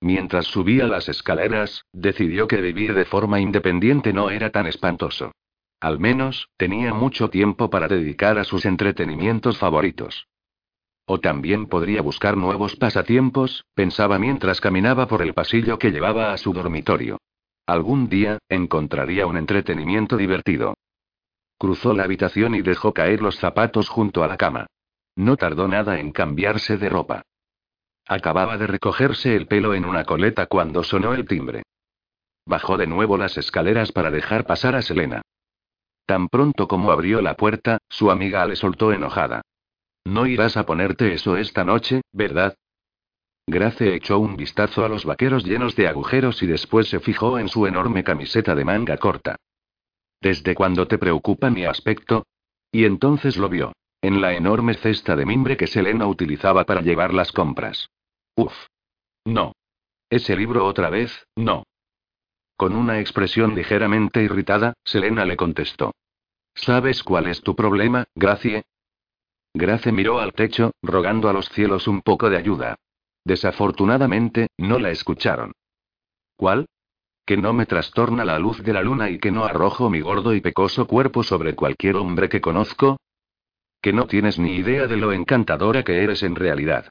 [0.00, 5.32] Mientras subía las escaleras, decidió que vivir de forma independiente no era tan espantoso.
[5.80, 10.26] Al menos, tenía mucho tiempo para dedicar a sus entretenimientos favoritos.
[11.10, 16.36] O también podría buscar nuevos pasatiempos, pensaba mientras caminaba por el pasillo que llevaba a
[16.36, 17.16] su dormitorio.
[17.66, 20.74] Algún día, encontraría un entretenimiento divertido.
[21.58, 24.66] Cruzó la habitación y dejó caer los zapatos junto a la cama.
[25.16, 27.22] No tardó nada en cambiarse de ropa.
[28.06, 31.62] Acababa de recogerse el pelo en una coleta cuando sonó el timbre.
[32.44, 35.22] Bajó de nuevo las escaleras para dejar pasar a Selena.
[36.04, 39.40] Tan pronto como abrió la puerta, su amiga le soltó enojada.
[40.08, 42.56] No irás a ponerte eso esta noche, ¿verdad?
[43.46, 47.48] Grace echó un vistazo a los vaqueros llenos de agujeros y después se fijó en
[47.48, 49.36] su enorme camiseta de manga corta.
[50.22, 52.24] ¿Desde cuándo te preocupa mi aspecto?
[52.72, 53.74] Y entonces lo vio.
[54.00, 57.90] En la enorme cesta de mimbre que Selena utilizaba para llevar las compras.
[58.34, 58.54] Uf.
[59.26, 59.52] No.
[60.08, 61.64] Ese libro otra vez, no.
[62.56, 65.92] Con una expresión ligeramente irritada, Selena le contestó.
[66.54, 68.64] ¿Sabes cuál es tu problema, Gracie?
[69.54, 72.76] Grace miró al techo, rogando a los cielos un poco de ayuda.
[73.24, 75.52] Desafortunadamente, no la escucharon.
[76.36, 76.66] ¿Cuál?
[77.26, 80.34] Que no me trastorna la luz de la luna y que no arrojo mi gordo
[80.34, 82.98] y pecoso cuerpo sobre cualquier hombre que conozco.
[83.82, 86.90] Que no tienes ni idea de lo encantadora que eres en realidad.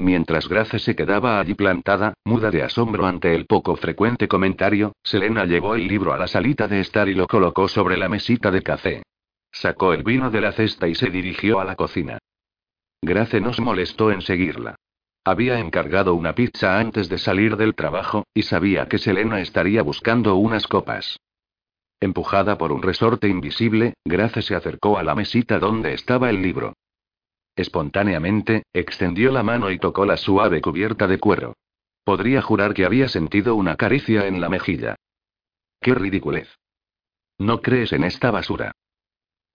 [0.00, 5.44] Mientras Grace se quedaba allí plantada, muda de asombro ante el poco frecuente comentario, Selena
[5.44, 8.62] llevó el libro a la salita de estar y lo colocó sobre la mesita de
[8.62, 9.02] café.
[9.52, 12.18] Sacó el vino de la cesta y se dirigió a la cocina.
[13.02, 14.76] Grace nos molestó en seguirla.
[15.24, 20.36] Había encargado una pizza antes de salir del trabajo, y sabía que Selena estaría buscando
[20.36, 21.18] unas copas.
[22.00, 26.74] Empujada por un resorte invisible, Grace se acercó a la mesita donde estaba el libro.
[27.56, 31.54] Espontáneamente, extendió la mano y tocó la suave cubierta de cuero.
[32.04, 34.94] Podría jurar que había sentido una caricia en la mejilla.
[35.80, 36.48] ¡Qué ridiculez!
[37.36, 38.72] ¿No crees en esta basura?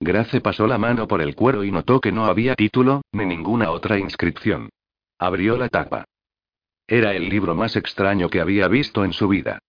[0.04, 3.72] Grace pasó la mano por el cuero y notó que no había título, ni ninguna
[3.72, 4.70] otra inscripción.
[5.18, 6.06] Abrió la tapa.
[6.88, 9.60] Era el libro más extraño que había visto en su vida.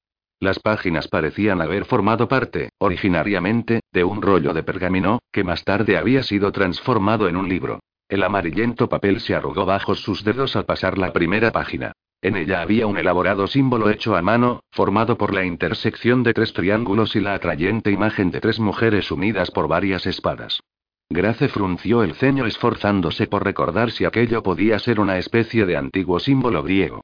[0.41, 5.97] Las páginas parecían haber formado parte, originariamente, de un rollo de pergamino, que más tarde
[5.97, 7.81] había sido transformado en un libro.
[8.09, 11.93] El amarillento papel se arrugó bajo sus dedos al pasar la primera página.
[12.25, 16.55] En ella había un elaborado símbolo hecho a mano, formado por la intersección de tres
[16.55, 20.63] triángulos y la atrayente imagen de tres mujeres unidas por varias espadas.
[21.11, 26.19] Grace frunció el ceño esforzándose por recordar si aquello podía ser una especie de antiguo
[26.19, 27.03] símbolo griego.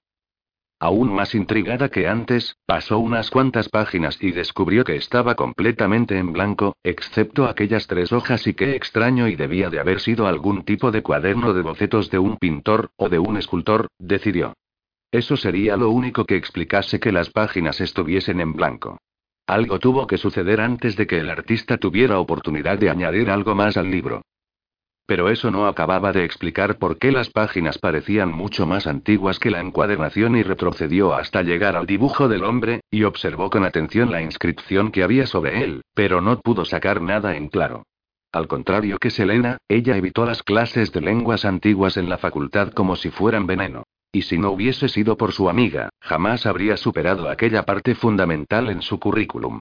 [0.78, 6.32] Aún más intrigada que antes, pasó unas cuantas páginas y descubrió que estaba completamente en
[6.32, 10.90] blanco, excepto aquellas tres hojas y qué extraño y debía de haber sido algún tipo
[10.90, 14.54] de cuaderno de bocetos de un pintor, o de un escultor, decidió.
[15.12, 18.98] Eso sería lo único que explicase que las páginas estuviesen en blanco.
[19.46, 23.76] Algo tuvo que suceder antes de que el artista tuviera oportunidad de añadir algo más
[23.76, 24.22] al libro.
[25.06, 29.50] Pero eso no acababa de explicar por qué las páginas parecían mucho más antiguas que
[29.50, 34.22] la encuadernación y retrocedió hasta llegar al dibujo del hombre, y observó con atención la
[34.22, 37.82] inscripción que había sobre él, pero no pudo sacar nada en claro.
[38.30, 42.94] Al contrario que Selena, ella evitó las clases de lenguas antiguas en la facultad como
[42.94, 43.82] si fueran veneno.
[44.12, 48.82] Y si no hubiese sido por su amiga, jamás habría superado aquella parte fundamental en
[48.82, 49.60] su currículum.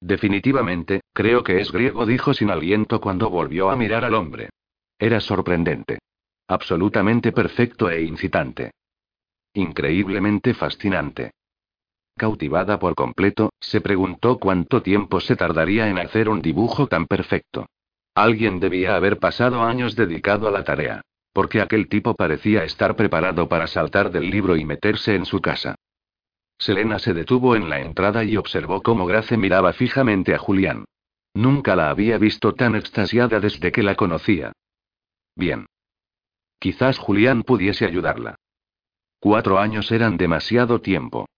[0.00, 4.50] Definitivamente, creo que es griego, dijo sin aliento cuando volvió a mirar al hombre.
[4.98, 5.98] Era sorprendente.
[6.46, 8.70] Absolutamente perfecto e incitante.
[9.54, 11.32] Increíblemente fascinante.
[12.16, 17.66] Cautivada por completo, se preguntó cuánto tiempo se tardaría en hacer un dibujo tan perfecto.
[18.14, 21.02] Alguien debía haber pasado años dedicado a la tarea.
[21.38, 25.76] Porque aquel tipo parecía estar preparado para saltar del libro y meterse en su casa.
[26.58, 30.84] Selena se detuvo en la entrada y observó cómo Grace miraba fijamente a Julián.
[31.34, 34.50] Nunca la había visto tan extasiada desde que la conocía.
[35.36, 35.66] Bien.
[36.58, 38.34] Quizás Julián pudiese ayudarla.
[39.20, 41.28] Cuatro años eran demasiado tiempo.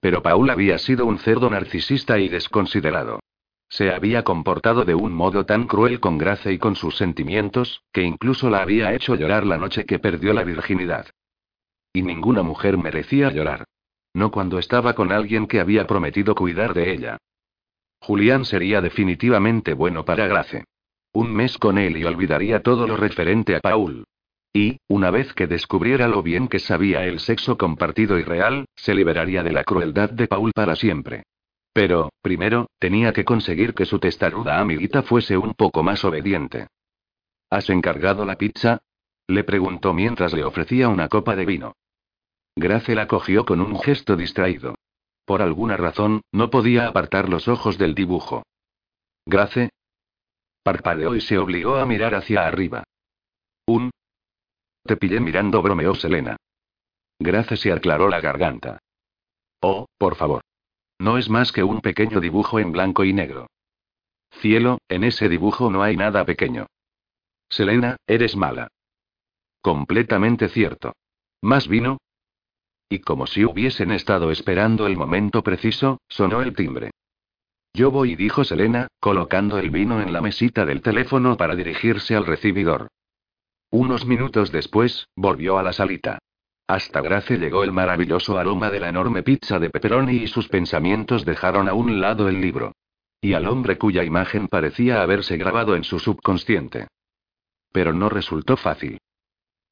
[0.00, 3.20] Pero Paul había sido un cerdo narcisista y desconsiderado.
[3.68, 8.02] Se había comportado de un modo tan cruel con Grace y con sus sentimientos, que
[8.02, 11.06] incluso la había hecho llorar la noche que perdió la virginidad.
[11.92, 13.64] Y ninguna mujer merecía llorar.
[14.14, 17.18] No cuando estaba con alguien que había prometido cuidar de ella.
[18.00, 20.64] Julián sería definitivamente bueno para Grace.
[21.12, 24.04] Un mes con él y olvidaría todo lo referente a Paul.
[24.52, 28.94] Y, una vez que descubriera lo bien que sabía el sexo compartido y real, se
[28.94, 31.24] liberaría de la crueldad de Paul para siempre.
[31.72, 36.68] Pero, primero, tenía que conseguir que su testaruda amiguita fuese un poco más obediente.
[37.50, 38.80] ¿Has encargado la pizza?
[39.26, 41.74] Le preguntó mientras le ofrecía una copa de vino.
[42.56, 44.74] Grace la cogió con un gesto distraído.
[45.24, 48.42] Por alguna razón, no podía apartar los ojos del dibujo.
[49.26, 49.70] Grace.
[50.62, 52.84] Parpadeó y se obligó a mirar hacia arriba.
[53.66, 53.90] Un.
[54.84, 56.36] Te pillé mirando, bromeó Selena.
[57.20, 58.78] Grace se aclaró la garganta.
[59.60, 60.42] Oh, por favor.
[60.98, 63.48] No es más que un pequeño dibujo en blanco y negro.
[64.30, 66.66] Cielo, en ese dibujo no hay nada pequeño.
[67.48, 68.68] Selena, eres mala.
[69.62, 70.92] Completamente cierto.
[71.40, 71.98] ¿Más vino?
[72.88, 76.90] Y como si hubiesen estado esperando el momento preciso, sonó el timbre.
[77.74, 82.26] Yo voy, dijo Selena, colocando el vino en la mesita del teléfono para dirigirse al
[82.26, 82.88] recibidor.
[83.70, 86.18] Unos minutos después, volvió a la salita.
[86.68, 91.24] Hasta Grace llegó el maravilloso aroma de la enorme pizza de pepperoni y sus pensamientos
[91.24, 92.74] dejaron a un lado el libro.
[93.22, 96.88] Y al hombre cuya imagen parecía haberse grabado en su subconsciente.
[97.72, 99.00] Pero no resultó fácil.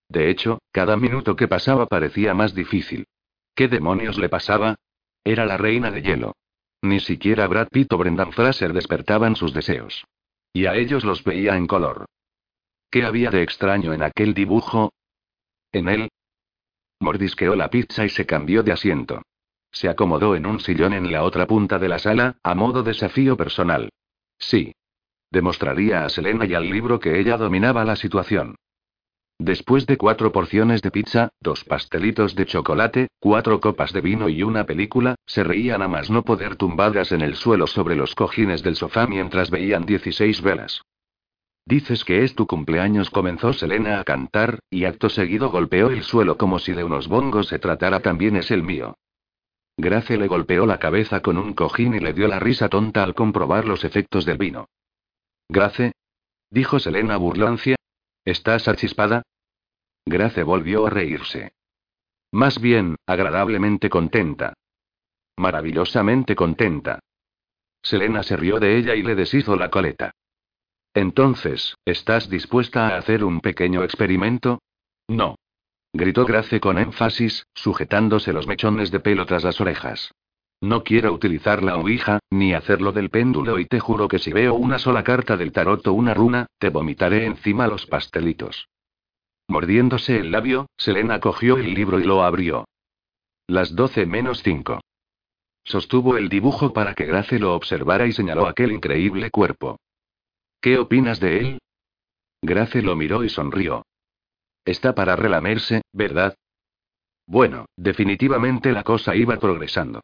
[0.09, 3.06] De hecho, cada minuto que pasaba parecía más difícil.
[3.54, 4.76] ¿Qué demonios le pasaba?
[5.22, 6.35] Era la reina de hielo.
[6.80, 10.04] Ni siquiera Brad Pitt o Brendan Fraser despertaban sus deseos.
[10.54, 12.06] Y a ellos los veía en color.
[12.90, 14.94] ¿Qué había de extraño en aquel dibujo?
[15.72, 16.09] ¿En él?
[17.00, 19.22] Mordisqueó la pizza y se cambió de asiento.
[19.70, 23.37] Se acomodó en un sillón en la otra punta de la sala, a modo desafío
[23.37, 23.90] personal.
[24.38, 24.72] Sí.
[25.30, 28.54] Demostraría a Selena y al libro que ella dominaba la situación.
[29.38, 34.42] Después de cuatro porciones de pizza, dos pastelitos de chocolate, cuatro copas de vino y
[34.42, 38.62] una película, se reían a más no poder tumbadas en el suelo sobre los cojines
[38.62, 40.80] del sofá mientras veían 16 velas.
[41.66, 46.38] Dices que es tu cumpleaños, comenzó Selena a cantar, y acto seguido golpeó el suelo
[46.38, 48.96] como si de unos bongos se tratara también es el mío.
[49.76, 53.14] Grace le golpeó la cabeza con un cojín y le dio la risa tonta al
[53.14, 54.68] comprobar los efectos del vino.
[55.48, 55.92] Grace,
[56.50, 57.76] dijo Selena burlancia,
[58.24, 59.22] ¿Estás achispada?
[60.05, 61.52] Grace volvió a reírse.
[62.33, 64.55] Más bien, agradablemente contenta.
[65.37, 66.98] Maravillosamente contenta.
[67.83, 70.12] Selena se rió de ella y le deshizo la coleta.
[70.96, 74.62] Entonces, ¿estás dispuesta a hacer un pequeño experimento?
[75.09, 75.35] No.
[75.92, 80.11] Gritó Grace con énfasis, sujetándose los mechones de pelo tras las orejas.
[80.62, 84.54] No quiero utilizar la ouija, ni hacerlo del péndulo y te juro que si veo
[84.54, 88.70] una sola carta del tarot o una runa, te vomitaré encima los pastelitos.
[89.48, 92.64] Mordiéndose el labio, Selena cogió el libro y lo abrió.
[93.46, 94.80] Las doce menos cinco.
[95.62, 99.76] Sostuvo el dibujo para que Grace lo observara y señaló aquel increíble cuerpo.
[100.66, 101.59] ¿Qué opinas de él?
[102.42, 103.87] Grace lo miró y sonrió.
[104.64, 106.35] Está para relamerse, ¿verdad?
[107.24, 110.00] Bueno, definitivamente la cosa iba progresando.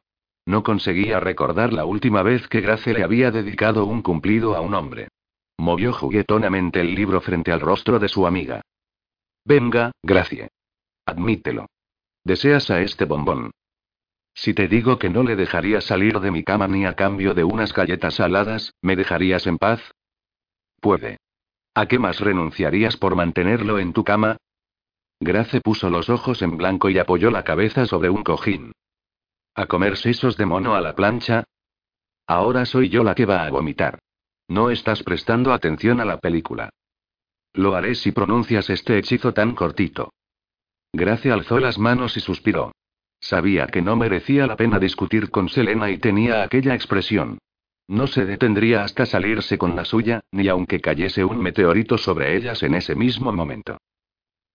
[0.47, 4.75] No conseguía recordar la última vez que Grace le había dedicado un cumplido a un
[4.75, 5.09] hombre.
[5.59, 8.63] Movió juguetonamente el libro frente al rostro de su amiga.
[9.45, 10.51] Venga, Gracie.
[11.05, 11.67] Admítelo.
[12.23, 13.51] ¿Deseas a este bombón?
[14.33, 17.43] Si te digo que no le dejaría salir de mi cama ni a cambio de
[17.43, 19.93] unas galletas saladas, ¿me dejarías en paz?
[20.83, 21.19] Puede.
[21.75, 24.37] ¿A qué más renunciarías por mantenerlo en tu cama?
[25.21, 28.73] Grace puso los ojos en blanco y apoyó la cabeza sobre un cojín.
[29.55, 31.45] ¿A comer sesos de mono a la plancha?
[32.27, 34.01] Ahora soy yo la que va a vomitar.
[34.49, 36.71] No estás prestando atención a la película.
[37.53, 40.13] Lo haré si pronuncias este hechizo tan cortito.
[40.93, 42.73] Gracia alzó las manos y suspiró.
[43.21, 47.39] Sabía que no merecía la pena discutir con Selena y tenía aquella expresión.
[47.89, 52.63] No se detendría hasta salirse con la suya, ni aunque cayese un meteorito sobre ellas
[52.63, 53.79] en ese mismo momento.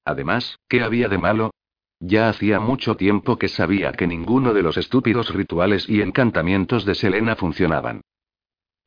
[0.05, 1.51] Además, ¿qué había de malo?
[1.99, 6.95] Ya hacía mucho tiempo que sabía que ninguno de los estúpidos rituales y encantamientos de
[6.95, 8.01] Selena funcionaban.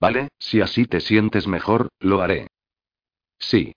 [0.01, 2.49] Vale, si así te sientes mejor, lo haré.
[3.39, 3.75] Sí.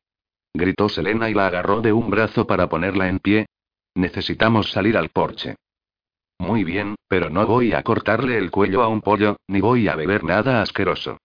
[0.54, 3.48] Gritó Selena y la agarró de un brazo para ponerla en pie.
[3.96, 5.56] Necesitamos salir al porche.
[6.44, 9.96] Muy bien, pero no voy a cortarle el cuello a un pollo, ni voy a
[9.96, 11.18] beber nada asqueroso.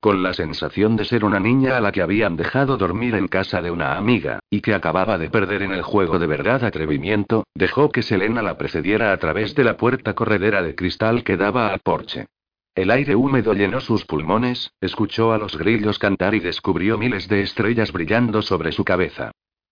[0.00, 3.62] Con la sensación de ser una niña a la que habían dejado dormir en casa
[3.62, 7.90] de una amiga, y que acababa de perder en el juego de verdad atrevimiento, dejó
[7.90, 11.78] que Selena la precediera a través de la puerta corredera de cristal que daba al
[11.78, 12.26] porche.
[12.74, 17.42] El aire húmedo llenó sus pulmones, escuchó a los grillos cantar y descubrió miles de
[17.42, 19.30] estrellas brillando sobre su cabeza.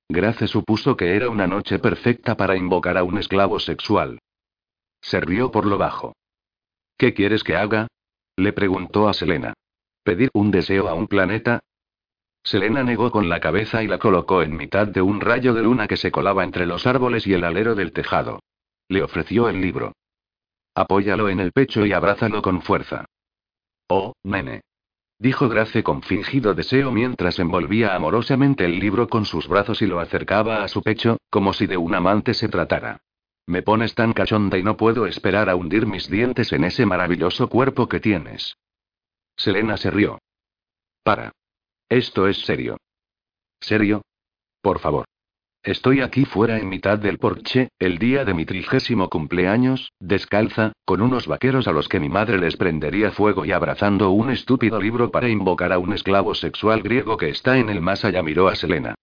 [0.08, 4.18] Grace supuso que era una noche perfecta para invocar a un esclavo sexual.
[5.00, 6.14] Se rió por lo bajo.
[6.96, 7.88] ¿Qué quieres que haga?
[8.36, 9.54] Le preguntó a Selena.
[10.02, 11.60] ¿Pedir un deseo a un planeta?
[12.42, 15.86] Selena negó con la cabeza y la colocó en mitad de un rayo de luna
[15.86, 18.40] que se colaba entre los árboles y el alero del tejado.
[18.88, 19.92] Le ofreció el libro.
[20.74, 23.04] Apóyalo en el pecho y abrázalo con fuerza.
[23.88, 24.62] Oh, nene.
[25.18, 30.00] Dijo Grace con fingido deseo mientras envolvía amorosamente el libro con sus brazos y lo
[30.00, 33.02] acercaba a su pecho, como si de un amante se tratara.
[33.46, 37.48] Me pones tan cachonda y no puedo esperar a hundir mis dientes en ese maravilloso
[37.48, 38.56] cuerpo que tienes.
[39.36, 40.18] Selena se rió.
[41.02, 41.32] Para.
[41.88, 42.76] Esto es serio.
[43.60, 44.02] ¿Serio?
[44.62, 45.06] Por favor.
[45.62, 51.02] Estoy aquí fuera en mitad del porche, el día de mi trigésimo cumpleaños, descalza, con
[51.02, 55.10] unos vaqueros a los que mi madre les prendería fuego y abrazando un estúpido libro
[55.10, 58.22] para invocar a un esclavo sexual griego que está en el más allá.
[58.22, 58.94] Miró a Selena.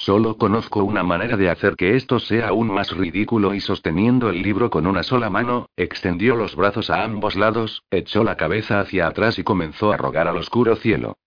[0.00, 4.42] Solo conozco una manera de hacer que esto sea aún más ridículo y sosteniendo el
[4.42, 9.08] libro con una sola mano, extendió los brazos a ambos lados, echó la cabeza hacia
[9.08, 11.18] atrás y comenzó a rogar al oscuro cielo.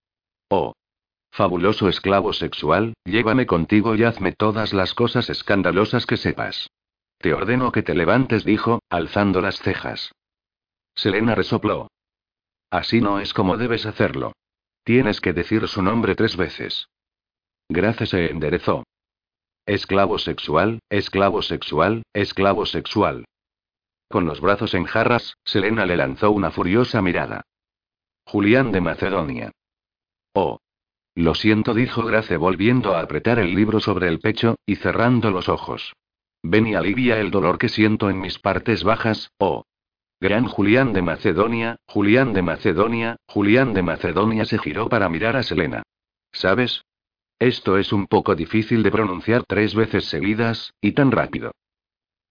[0.49, 0.73] Oh.
[1.31, 6.69] Fabuloso esclavo sexual, llévame contigo y hazme todas las cosas escandalosas que sepas.
[7.17, 10.13] Te ordeno que te levantes, dijo, alzando las cejas.
[10.95, 11.89] Selena resopló.
[12.69, 14.31] Así no es como debes hacerlo.
[14.85, 16.87] Tienes que decir su nombre tres veces.
[17.71, 18.83] Grace se enderezó.
[19.65, 23.25] Esclavo sexual, esclavo sexual, esclavo sexual.
[24.09, 27.43] Con los brazos en jarras, Selena le lanzó una furiosa mirada.
[28.25, 29.51] Julián de Macedonia.
[30.33, 30.59] Oh.
[31.15, 35.47] Lo siento, dijo Grace volviendo a apretar el libro sobre el pecho, y cerrando los
[35.47, 35.93] ojos.
[36.43, 39.63] Ven y alivia el dolor que siento en mis partes bajas, oh.
[40.19, 45.43] Gran Julián de Macedonia, Julián de Macedonia, Julián de Macedonia se giró para mirar a
[45.43, 45.83] Selena.
[46.31, 46.83] ¿Sabes?
[47.41, 51.55] Esto es un poco difícil de pronunciar tres veces seguidas, y tan rápido.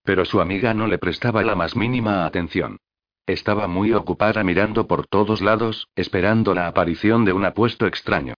[0.04, 2.76] Pero su amiga no le prestaba la más mínima atención.
[3.26, 8.34] Estaba muy ocupada mirando por todos lados, esperando la aparición de un apuesto extraño.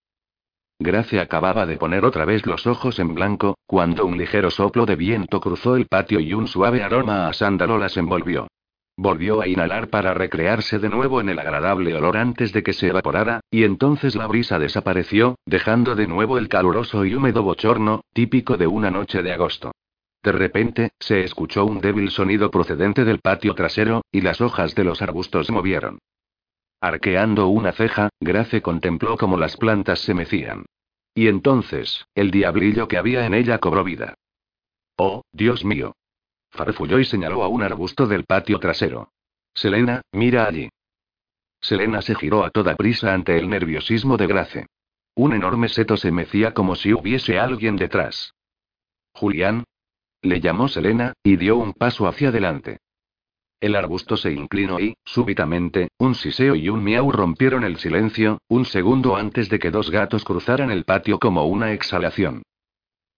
[0.79, 4.97] Gracia acababa de poner otra vez los ojos en blanco, cuando un ligero soplo de
[4.97, 8.49] viento cruzó el patio y un suave aroma a sándalo las envolvió.
[9.03, 12.87] Volvió a inhalar para recrearse de nuevo en el agradable olor antes de que se
[12.87, 18.57] evaporara, y entonces la brisa desapareció, dejando de nuevo el caluroso y húmedo bochorno, típico
[18.57, 19.73] de una noche de agosto.
[20.23, 24.85] De repente, se escuchó un débil sonido procedente del patio trasero, y las hojas de
[24.85, 25.99] los arbustos movieron.
[26.81, 30.65] Arqueando una ceja, Grace contempló cómo las plantas se mecían.
[31.13, 34.15] Y entonces, el diablillo que había en ella cobró vida.
[34.97, 35.97] Oh, Dios mío.
[36.53, 39.11] Farfulló y señaló a un arbusto del patio trasero.
[39.55, 40.69] Selena, mira allí.
[41.61, 44.67] Selena se giró a toda prisa ante el nerviosismo de Grace.
[45.15, 48.35] Un enorme seto se mecía como si hubiese alguien detrás.
[49.15, 49.65] Julián.
[50.23, 52.79] Le llamó Selena, y dio un paso hacia adelante.
[53.61, 58.65] El arbusto se inclinó y, súbitamente, un siseo y un miau rompieron el silencio, un
[58.65, 62.43] segundo antes de que dos gatos cruzaran el patio como una exhalación.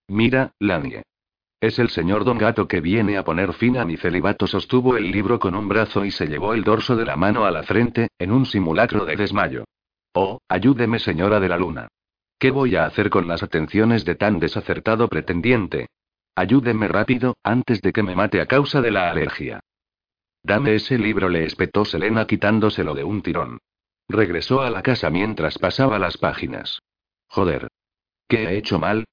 [0.08, 1.02] Mira, Lanie.
[1.64, 4.46] Es el señor Don Gato que viene a poner fin a mi celibato.
[4.46, 7.50] Sostuvo el libro con un brazo y se llevó el dorso de la mano a
[7.50, 9.64] la frente, en un simulacro de desmayo.
[10.12, 11.88] Oh, ayúdeme, señora de la luna.
[12.38, 15.86] ¿Qué voy a hacer con las atenciones de tan desacertado pretendiente?
[16.34, 19.60] Ayúdeme rápido, antes de que me mate a causa de la alergia.
[20.42, 23.56] Dame ese libro, le espetó Selena quitándoselo de un tirón.
[24.06, 26.80] Regresó a la casa mientras pasaba las páginas.
[27.28, 27.68] Joder.
[28.28, 29.06] ¿Qué he hecho mal?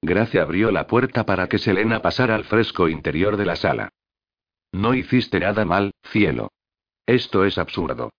[0.00, 3.90] Gracia abrió la puerta para que Selena pasara al fresco interior de la sala.
[4.72, 6.52] No hiciste nada mal, cielo.
[7.06, 8.10] Esto es absurdo.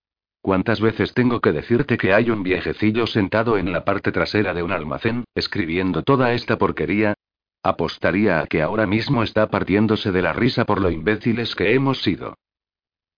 [0.42, 4.64] ¿Cuántas veces tengo que decirte que hay un viejecillo sentado en la parte trasera de
[4.64, 7.14] un almacén, escribiendo toda esta porquería?
[7.62, 12.02] Apostaría a que ahora mismo está partiéndose de la risa por lo imbéciles que hemos
[12.02, 12.36] sido.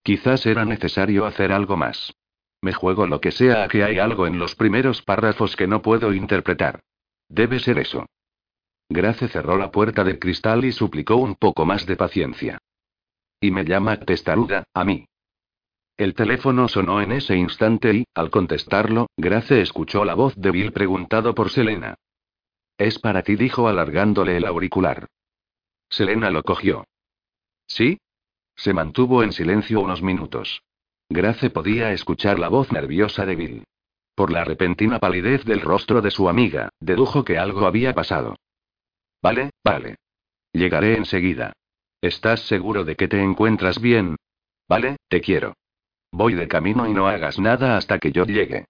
[0.02, 2.12] Quizás era necesario hacer algo más.
[2.60, 5.80] Me juego lo que sea a que hay algo en los primeros párrafos que no
[5.80, 6.80] puedo interpretar.
[7.28, 8.06] Debe ser eso.
[8.92, 12.58] Grace cerró la puerta de cristal y suplicó un poco más de paciencia.
[13.40, 15.06] Y me llama testaruda, a mí.
[15.96, 20.72] El teléfono sonó en ese instante y, al contestarlo, Grace escuchó la voz de Bill
[20.72, 21.96] preguntado por Selena.
[22.78, 25.06] Es para ti, dijo alargándole el auricular.
[25.88, 26.84] Selena lo cogió.
[27.66, 27.98] ¿Sí?
[28.56, 30.62] Se mantuvo en silencio unos minutos.
[31.08, 33.64] Grace podía escuchar la voz nerviosa de Bill.
[34.14, 38.36] Por la repentina palidez del rostro de su amiga, dedujo que algo había pasado.
[39.22, 39.96] Vale, vale.
[40.52, 41.52] Llegaré enseguida.
[42.00, 44.16] ¿Estás seguro de que te encuentras bien?
[44.68, 45.54] Vale, te quiero.
[46.10, 48.66] Voy de camino y no hagas nada hasta que yo llegue.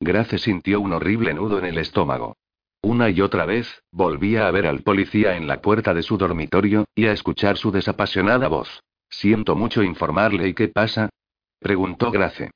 [0.00, 2.36] Grace sintió un horrible nudo en el estómago.
[2.82, 6.84] Una y otra vez, volvía a ver al policía en la puerta de su dormitorio,
[6.94, 8.82] y a escuchar su desapasionada voz.
[9.08, 11.10] Siento mucho informarle, ¿y qué pasa?
[11.58, 12.50] preguntó Grace.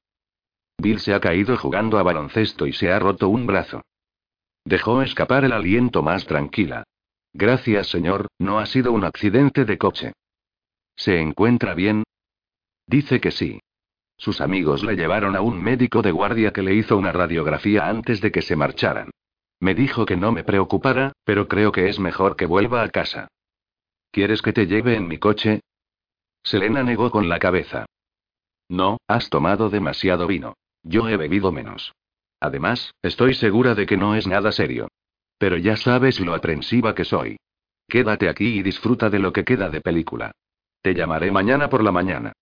[0.76, 3.82] Bill se ha caído jugando a baloncesto y se ha roto un brazo.
[4.64, 6.84] Dejó escapar el aliento más tranquila.
[7.32, 10.12] Gracias, señor, no ha sido un accidente de coche.
[10.96, 12.04] ¿Se encuentra bien?
[12.86, 13.60] Dice que sí.
[14.16, 18.20] Sus amigos le llevaron a un médico de guardia que le hizo una radiografía antes
[18.20, 19.10] de que se marcharan.
[19.60, 23.28] Me dijo que no me preocupara, pero creo que es mejor que vuelva a casa.
[24.10, 25.60] ¿Quieres que te lleve en mi coche?
[26.42, 27.86] Selena negó con la cabeza.
[28.68, 30.54] No, has tomado demasiado vino.
[30.82, 31.94] Yo he bebido menos.
[32.40, 34.88] Además, estoy segura de que no es nada serio.
[35.38, 37.38] Pero ya sabes lo aprensiva que soy.
[37.88, 40.32] Quédate aquí y disfruta de lo que queda de película.
[40.82, 42.32] Te llamaré mañana por la mañana.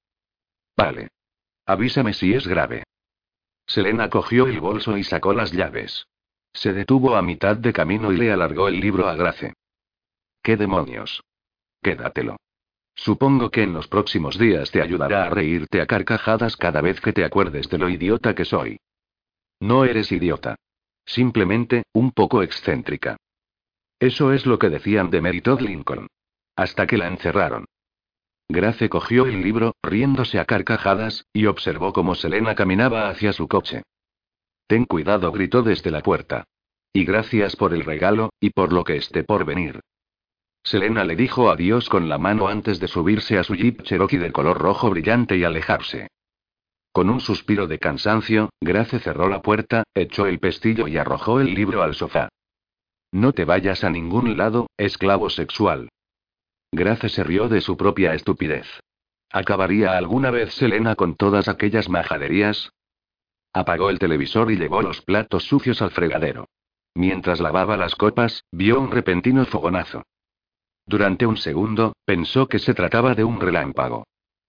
[0.76, 1.08] Vale.
[1.66, 2.84] Avísame si es grave.
[3.66, 6.06] Selena cogió el bolso y sacó las llaves.
[6.52, 9.52] Se detuvo a mitad de camino y le alargó el libro a Grace.
[10.42, 11.22] ¿Qué demonios?
[11.82, 12.36] Quédatelo.
[12.94, 17.12] Supongo que en los próximos días te ayudará a reírte a carcajadas cada vez que
[17.12, 18.78] te acuerdes de lo idiota que soy.
[19.60, 20.56] No eres idiota.
[21.06, 23.16] Simplemente, un poco excéntrica.
[23.98, 26.08] Eso es lo que decían de Mary Todd Lincoln.
[26.56, 27.64] Hasta que la encerraron.
[28.48, 33.82] Grace cogió el libro, riéndose a carcajadas, y observó cómo Selena caminaba hacia su coche.
[34.66, 36.44] Ten cuidado, gritó desde la puerta.
[36.92, 39.80] Y gracias por el regalo, y por lo que esté por venir.
[40.62, 44.32] Selena le dijo adiós con la mano antes de subirse a su jeep Cherokee de
[44.32, 46.08] color rojo brillante y alejarse.
[46.96, 51.52] Con un suspiro de cansancio, Grace cerró la puerta, echó el pestillo y arrojó el
[51.52, 52.30] libro al sofá.
[53.12, 55.90] No te vayas a ningún lado, esclavo sexual.
[56.72, 58.66] Grace se rió de su propia estupidez.
[59.30, 62.70] ¿Acabaría alguna vez Selena con todas aquellas majaderías?
[63.52, 66.48] Apagó el televisor y llevó los platos sucios al fregadero.
[66.94, 70.02] Mientras lavaba las copas, vio un repentino fogonazo.
[70.86, 74.06] Durante un segundo, pensó que se trataba de un relámpago.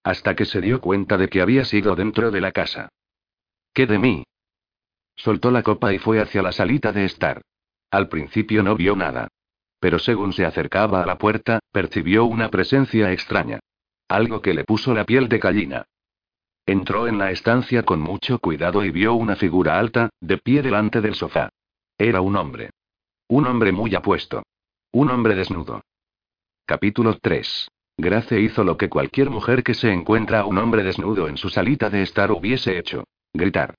[0.07, 2.87] Hasta que se dio cuenta de que había sido dentro de la casa.
[3.73, 4.23] ¿Qué de mí?
[5.17, 7.41] Soltó la copa y fue hacia la salita de estar.
[7.91, 9.27] Al principio no vio nada.
[9.81, 13.59] Pero según se acercaba a la puerta, percibió una presencia extraña.
[14.07, 15.83] Algo que le puso la piel de gallina.
[16.65, 21.01] Entró en la estancia con mucho cuidado y vio una figura alta, de pie delante
[21.01, 21.49] del sofá.
[21.97, 22.69] Era un hombre.
[23.27, 24.43] Un hombre muy apuesto.
[24.93, 25.81] Un hombre desnudo.
[26.65, 27.67] Capítulo 3.
[27.97, 31.49] Grace hizo lo que cualquier mujer que se encuentra a un hombre desnudo en su
[31.49, 33.05] salita de estar hubiese hecho.
[33.33, 33.73] Gritar.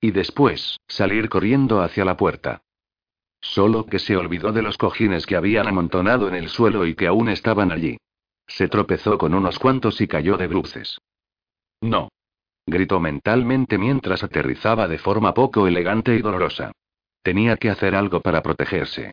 [0.00, 2.62] Y después, salir corriendo hacia la puerta.
[3.40, 7.06] Solo que se olvidó de los cojines que habían amontonado en el suelo y que
[7.06, 7.96] aún estaban allí.
[8.46, 10.98] Se tropezó con unos cuantos y cayó de bruces.
[11.80, 12.08] No.
[12.66, 16.72] Gritó mentalmente mientras aterrizaba de forma poco elegante y dolorosa.
[17.22, 19.12] Tenía que hacer algo para protegerse.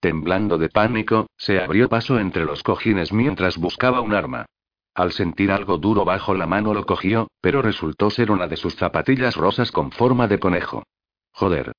[0.00, 4.46] Temblando de pánico, se abrió paso entre los cojines mientras buscaba un arma.
[4.94, 8.76] Al sentir algo duro bajo la mano lo cogió, pero resultó ser una de sus
[8.76, 10.84] zapatillas rosas con forma de conejo.
[11.32, 11.72] Joder.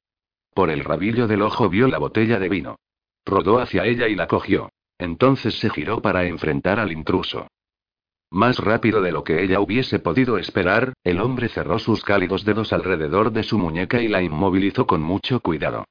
[0.53, 2.76] Por el rabillo del ojo vio la botella de vino.
[3.26, 4.70] Rodó hacia ella y la cogió.
[4.99, 7.47] Entonces se giró para enfrentar al intruso.
[8.30, 12.74] Más rápido de lo que ella hubiese podido esperar, el hombre cerró sus cálidos dedos
[12.74, 15.86] alrededor de su muñeca y la inmovilizó con mucho cuidado.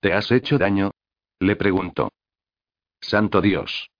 [0.00, 0.92] ¿Te has hecho daño?
[1.40, 2.10] Le preguntó.
[3.00, 3.90] Santo Dios.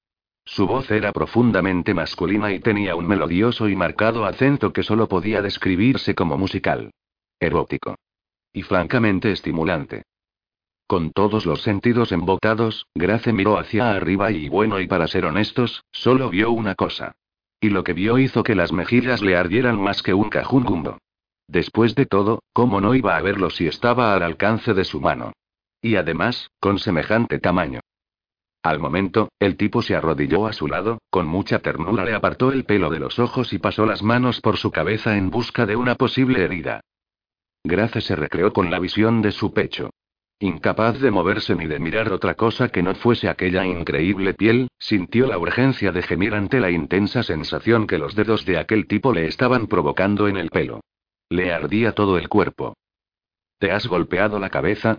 [0.45, 5.43] Su voz era profundamente masculina y tenía un melodioso y marcado acento que solo podía
[5.43, 6.91] describirse como musical.
[7.39, 7.97] Erótico.
[8.53, 10.03] Y francamente estimulante.
[10.89, 15.85] Con todos los sentidos embotados, Grace miró hacia arriba y bueno, y para ser honestos,
[15.93, 17.13] solo vio una cosa.
[17.61, 20.99] Y lo que vio hizo que las mejillas le ardieran más que un cajungumbo.
[21.47, 25.35] Después de todo, ¿cómo no iba a verlo si estaba al alcance de su mano?
[25.81, 27.81] Y además, con semejante tamaño.
[28.63, 32.65] Al momento, el tipo se arrodilló a su lado, con mucha ternura le apartó el
[32.65, 35.95] pelo de los ojos y pasó las manos por su cabeza en busca de una
[35.95, 36.81] posible herida.
[37.65, 39.91] Grace se recreó con la visión de su pecho.
[40.41, 45.27] Incapaz de moverse ni de mirar otra cosa que no fuese aquella increíble piel, sintió
[45.27, 49.27] la urgencia de gemir ante la intensa sensación que los dedos de aquel tipo le
[49.27, 50.81] estaban provocando en el pelo.
[51.29, 52.77] Le ardía todo el cuerpo.
[53.59, 54.99] ¿Te has golpeado la cabeza?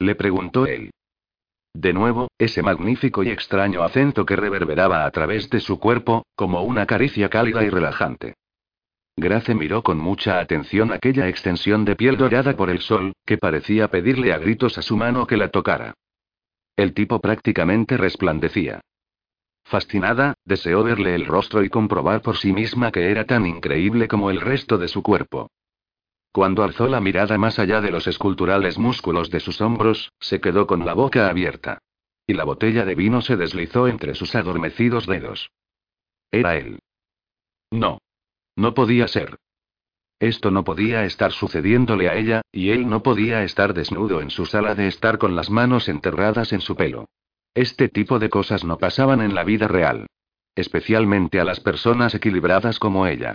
[0.00, 0.90] Le preguntó él.
[1.74, 6.62] De nuevo, ese magnífico y extraño acento que reverberaba a través de su cuerpo, como
[6.62, 8.34] una caricia cálida y relajante.
[9.16, 13.88] Grace miró con mucha atención aquella extensión de piel dorada por el sol, que parecía
[13.88, 15.94] pedirle a gritos a su mano que la tocara.
[16.76, 18.80] El tipo prácticamente resplandecía.
[19.64, 24.30] Fascinada, deseó verle el rostro y comprobar por sí misma que era tan increíble como
[24.30, 25.50] el resto de su cuerpo.
[26.32, 30.66] Cuando alzó la mirada más allá de los esculturales músculos de sus hombros, se quedó
[30.66, 31.78] con la boca abierta.
[32.26, 35.50] Y la botella de vino se deslizó entre sus adormecidos dedos.
[36.30, 36.78] Era él.
[37.72, 37.98] No.
[38.54, 39.38] No podía ser.
[40.20, 44.46] Esto no podía estar sucediéndole a ella, y él no podía estar desnudo en su
[44.46, 47.06] sala de estar con las manos enterradas en su pelo.
[47.54, 50.06] Este tipo de cosas no pasaban en la vida real.
[50.54, 53.34] Especialmente a las personas equilibradas como ella.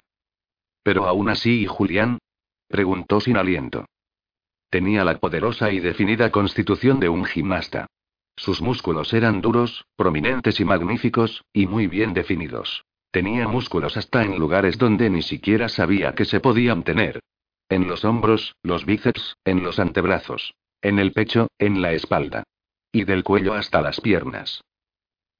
[0.83, 2.19] Pero aún así, ¿y Julián?
[2.67, 3.85] Preguntó sin aliento.
[4.69, 7.87] Tenía la poderosa y definida constitución de un gimnasta.
[8.35, 12.83] Sus músculos eran duros, prominentes y magníficos, y muy bien definidos.
[13.11, 17.21] Tenía músculos hasta en lugares donde ni siquiera sabía que se podían tener.
[17.69, 20.53] En los hombros, los bíceps, en los antebrazos.
[20.81, 22.43] En el pecho, en la espalda.
[22.91, 24.61] Y del cuello hasta las piernas.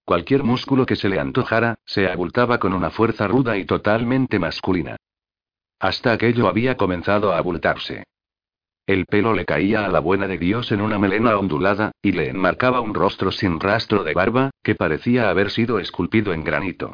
[0.05, 4.97] Cualquier músculo que se le antojara, se abultaba con una fuerza ruda y totalmente masculina.
[5.80, 8.03] Hasta aquello había comenzado a abultarse.
[8.88, 12.30] El pelo le caía a la buena de Dios en una melena ondulada, y le
[12.30, 16.93] enmarcaba un rostro sin rastro de barba, que parecía haber sido esculpido en granito.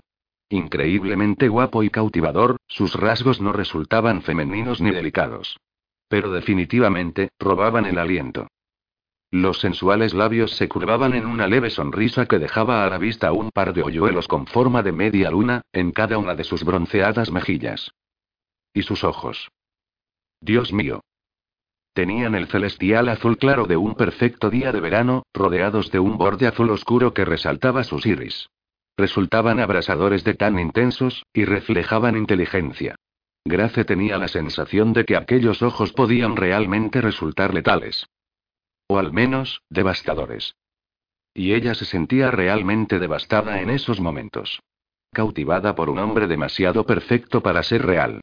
[0.49, 5.57] Increíblemente guapo y cautivador, sus rasgos no resultaban femeninos ni delicados.
[6.07, 8.47] Pero definitivamente, robaban el aliento.
[9.29, 13.49] Los sensuales labios se curvaban en una leve sonrisa que dejaba a la vista un
[13.49, 17.91] par de hoyuelos con forma de media luna, en cada una de sus bronceadas mejillas.
[18.73, 19.49] Y sus ojos.
[20.39, 21.01] Dios mío.
[21.93, 26.47] Tenían el celestial azul claro de un perfecto día de verano, rodeados de un borde
[26.47, 28.49] azul oscuro que resaltaba sus iris.
[28.97, 32.95] Resultaban abrasadores de tan intensos, y reflejaban inteligencia.
[33.43, 38.05] Grace tenía la sensación de que aquellos ojos podían realmente resultar letales.
[38.87, 40.55] O al menos, devastadores.
[41.33, 44.61] Y ella se sentía realmente devastada en esos momentos.
[45.11, 48.21] Cautivada por un hombre demasiado perfecto para ser real.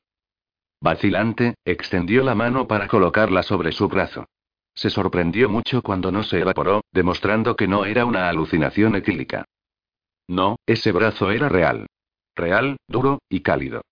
[0.81, 4.27] Vacilante, extendió la mano para colocarla sobre su brazo.
[4.75, 9.45] Se sorprendió mucho cuando no se evaporó, demostrando que no era una alucinación etílica.
[10.29, 11.87] No, ese brazo era real.
[12.37, 13.83] Real, duro, y cálido.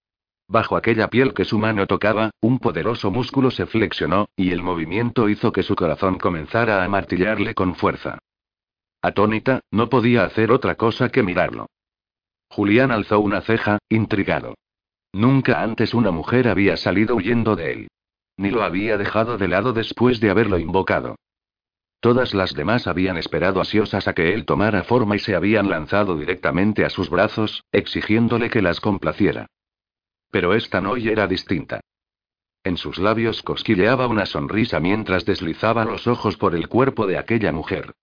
[0.48, 5.28] Bajo aquella piel que su mano tocaba, un poderoso músculo se flexionó, y el movimiento
[5.28, 8.18] hizo que su corazón comenzara a martillarle con fuerza.
[9.02, 11.66] Atónita, no podía hacer otra cosa que mirarlo.
[12.48, 14.54] Julián alzó una ceja, intrigado.
[15.16, 17.88] Nunca antes una mujer había salido huyendo de él.
[18.36, 21.16] Ni lo había dejado de lado después de haberlo invocado.
[22.00, 26.18] Todas las demás habían esperado ansiosas a que él tomara forma y se habían lanzado
[26.18, 29.46] directamente a sus brazos, exigiéndole que las complaciera.
[30.30, 31.80] Pero esta no era distinta.
[32.62, 37.52] En sus labios cosquilleaba una sonrisa mientras deslizaba los ojos por el cuerpo de aquella
[37.52, 37.94] mujer.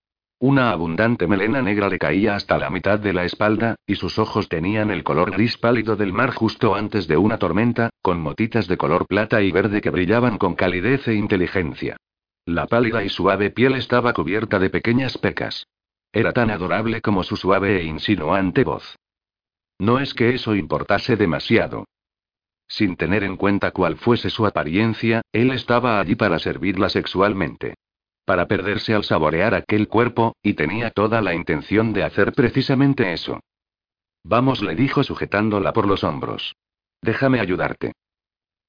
[0.46, 4.46] Una abundante melena negra le caía hasta la mitad de la espalda, y sus ojos
[4.50, 8.76] tenían el color gris pálido del mar justo antes de una tormenta, con motitas de
[8.76, 11.96] color plata y verde que brillaban con calidez e inteligencia.
[12.44, 15.66] La pálida y suave piel estaba cubierta de pequeñas pecas.
[16.12, 18.96] Era tan adorable como su suave e insinuante voz.
[19.78, 21.86] No es que eso importase demasiado.
[22.68, 27.76] Sin tener en cuenta cuál fuese su apariencia, él estaba allí para servirla sexualmente
[28.24, 33.40] para perderse al saborear aquel cuerpo, y tenía toda la intención de hacer precisamente eso.
[34.22, 36.54] Vamos, le dijo sujetándola por los hombros.
[37.02, 37.92] Déjame ayudarte.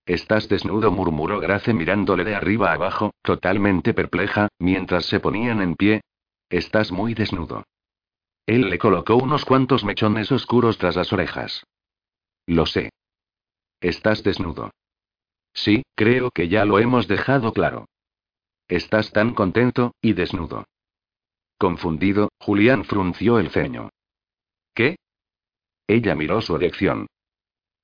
[0.05, 6.01] Estás desnudo, murmuró Grace mirándole de arriba abajo, totalmente perpleja, mientras se ponían en pie.
[6.49, 7.63] Estás muy desnudo.
[8.45, 11.63] Él le colocó unos cuantos mechones oscuros tras las orejas.
[12.45, 12.91] Lo sé.
[13.81, 14.71] Estás desnudo.
[15.53, 17.85] Sí, creo que ya lo hemos dejado claro.
[18.67, 20.65] Estás tan contento, y desnudo.
[21.57, 23.89] Confundido, Julián frunció el ceño.
[24.73, 24.97] ¿Qué?
[25.87, 27.07] Ella miró su erección.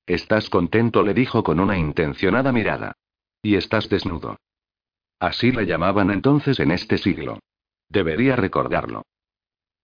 [0.06, 2.92] Estás contento, le dijo con una intencionada mirada.
[3.42, 4.36] Y estás desnudo.
[5.20, 7.38] Así le llamaban entonces en este siglo.
[7.88, 9.02] Debería recordarlo.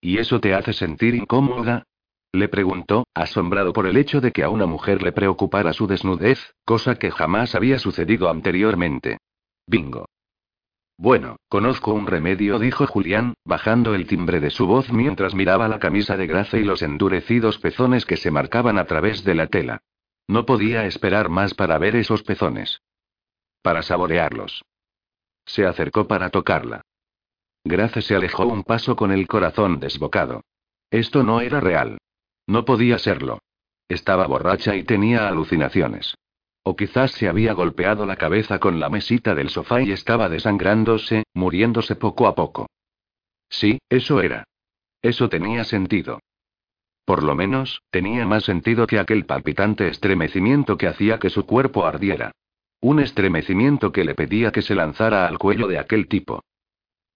[0.01, 1.85] ¿Y eso te hace sentir incómoda?
[2.33, 6.55] Le preguntó, asombrado por el hecho de que a una mujer le preocupara su desnudez,
[6.65, 9.19] cosa que jamás había sucedido anteriormente.
[9.67, 10.07] Bingo.
[11.01, 15.79] Bueno, conozco un remedio, dijo Julián, bajando el timbre de su voz mientras miraba la
[15.79, 19.83] camisa de Grace y los endurecidos pezones que se marcaban a través de la tela.
[20.27, 22.83] No podía esperar más para ver esos pezones.
[23.63, 24.65] Para saborearlos.
[25.47, 26.83] Se acercó para tocarla.
[27.63, 30.43] Grace se alejó un paso con el corazón desbocado.
[30.91, 31.99] Esto no era real.
[32.49, 33.39] No podía serlo.
[33.89, 36.17] Estaba borracha y tenía alucinaciones.
[36.69, 41.25] O quizás se había golpeado la cabeza con la mesita del sofá y estaba desangrándose,
[41.33, 42.67] muriéndose poco a poco.
[43.49, 44.45] Sí, eso era.
[45.01, 46.21] Eso tenía sentido.
[47.07, 51.87] Por lo menos, tenía más sentido que aquel palpitante estremecimiento que hacía que su cuerpo
[51.87, 52.33] ardiera.
[52.83, 56.45] Un estremecimiento que le pedía que se lanzara al cuello de aquel tipo.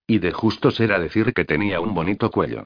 [0.07, 2.64] Y de justo será decir que tenía un bonito cuello.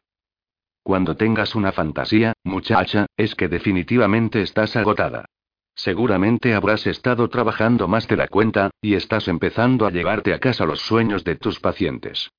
[0.84, 5.26] Cuando tengas una fantasía, muchacha, es que definitivamente estás agotada.
[5.76, 10.64] Seguramente habrás estado trabajando más de la cuenta, y estás empezando a llevarte a casa
[10.64, 12.30] los sueños de tus pacientes.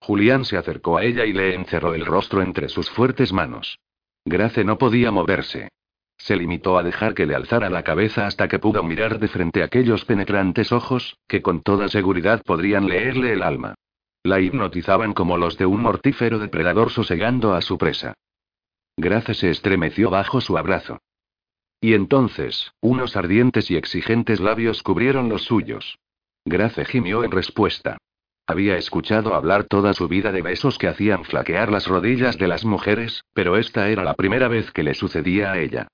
[0.00, 3.78] Julián se acercó a ella y le encerró el rostro entre sus fuertes manos.
[4.24, 5.68] Grace no podía moverse.
[6.16, 9.62] Se limitó a dejar que le alzara la cabeza hasta que pudo mirar de frente
[9.62, 13.74] aquellos penetrantes ojos, que con toda seguridad podrían leerle el alma.
[14.22, 18.14] La hipnotizaban como los de un mortífero depredador sosegando a su presa.
[18.96, 20.98] Grace se estremeció bajo su abrazo.
[21.84, 25.98] Y entonces, unos ardientes y exigentes labios cubrieron los suyos.
[26.46, 27.98] Grace gimió en respuesta.
[28.46, 32.64] Había escuchado hablar toda su vida de besos que hacían flaquear las rodillas de las
[32.64, 35.88] mujeres, pero esta era la primera vez que le sucedía a ella.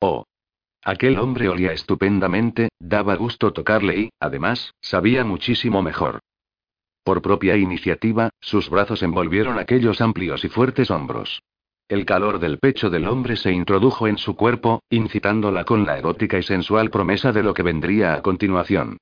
[0.00, 0.24] Oh.
[0.82, 6.18] Aquel hombre olía estupendamente, daba gusto tocarle y, además, sabía muchísimo mejor.
[7.04, 11.40] Por propia iniciativa, sus brazos envolvieron aquellos amplios y fuertes hombros.
[11.88, 16.38] El calor del pecho del hombre se introdujo en su cuerpo, incitándola con la erótica
[16.38, 18.96] y sensual promesa de lo que vendría a continuación.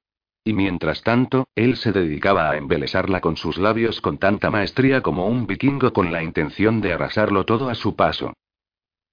[0.45, 5.29] Y mientras tanto, él se dedicaba a embelesarla con sus labios con tanta maestría como
[5.29, 8.33] un vikingo con la intención de arrasarlo todo a su paso.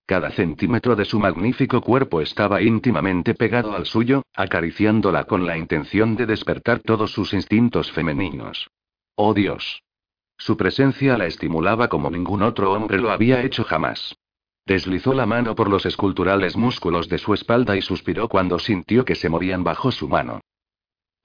[0.07, 6.15] Cada centímetro de su magnífico cuerpo estaba íntimamente pegado al suyo, acariciándola con la intención
[6.15, 8.71] de despertar todos sus instintos femeninos.
[9.13, 9.83] ¡Oh Dios!
[10.39, 14.15] Su presencia la estimulaba como ningún otro hombre lo había hecho jamás.
[14.65, 19.15] Deslizó la mano por los esculturales músculos de su espalda y suspiró cuando sintió que
[19.15, 20.39] se movían bajo su mano.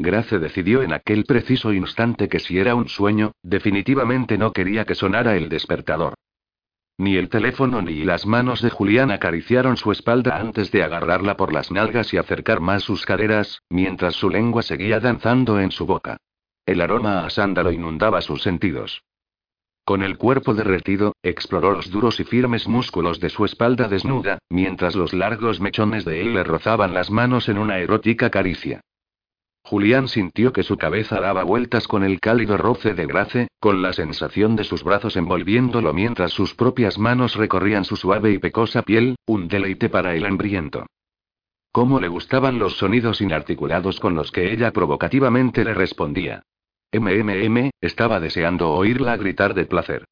[0.01, 4.97] Grace decidió en aquel preciso instante que si era un sueño, definitivamente no quería que
[4.97, 6.15] sonara el despertador.
[6.99, 11.53] Ni el teléfono ni las manos de Julián acariciaron su espalda antes de agarrarla por
[11.53, 16.19] las nalgas y acercar más sus caderas, mientras su lengua seguía danzando en su boca.
[16.67, 19.03] El aroma a sándalo inundaba sus sentidos.
[19.85, 24.95] Con el cuerpo derretido, exploró los duros y firmes músculos de su espalda desnuda, mientras
[24.95, 28.81] los largos mechones de él le rozaban las manos en una erótica caricia.
[29.63, 33.93] Julián sintió que su cabeza daba vueltas con el cálido roce de Grace, con la
[33.93, 39.17] sensación de sus brazos envolviéndolo mientras sus propias manos recorrían su suave y pecosa piel,
[39.27, 40.87] un deleite para el hambriento.
[41.73, 46.43] Cómo le gustaban los sonidos inarticulados con los que ella provocativamente le respondía.
[46.95, 50.05] MMM, estaba deseando oírla gritar de placer.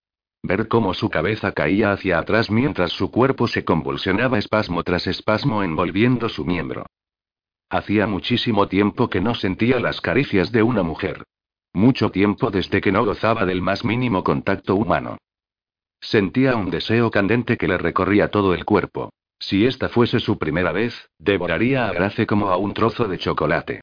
[0.43, 5.63] Ver cómo su cabeza caía hacia atrás mientras su cuerpo se convulsionaba espasmo tras espasmo
[5.63, 6.87] envolviendo su miembro.
[7.71, 11.23] Hacía muchísimo tiempo que no sentía las caricias de una mujer.
[11.73, 15.19] Mucho tiempo desde que no gozaba del más mínimo contacto humano.
[16.01, 19.13] Sentía un deseo candente que le recorría todo el cuerpo.
[19.39, 23.81] Si esta fuese su primera vez, devoraría a Grace como a un trozo de chocolate.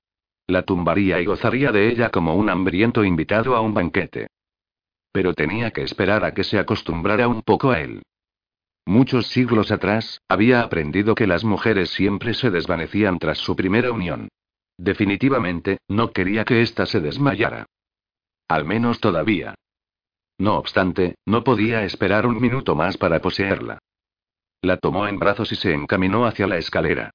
[0.49, 4.29] La tumbaría y gozaría de ella como un hambriento invitado a un banquete.
[5.11, 8.01] Pero tenía que esperar a que se acostumbrara un poco a él.
[8.83, 14.27] Muchos siglos atrás, había aprendido que las mujeres siempre se desvanecían tras su primera unión.
[14.75, 17.67] Definitivamente, no quería que ésta se desmayara.
[18.47, 19.53] Al menos todavía.
[20.39, 23.77] No obstante, no podía esperar un minuto más para poseerla.
[24.63, 27.11] La tomó en brazos y se encaminó hacia la escalera.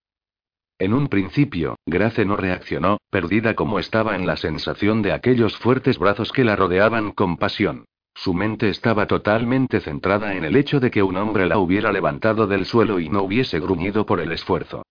[0.85, 5.99] En un principio, Grace no reaccionó, perdida como estaba en la sensación de aquellos fuertes
[5.99, 7.87] brazos que la rodeaban con pasión.
[8.15, 12.47] Su mente estaba totalmente centrada en el hecho de que un hombre la hubiera levantado
[12.47, 14.83] del suelo y no hubiese gruñido por el esfuerzo.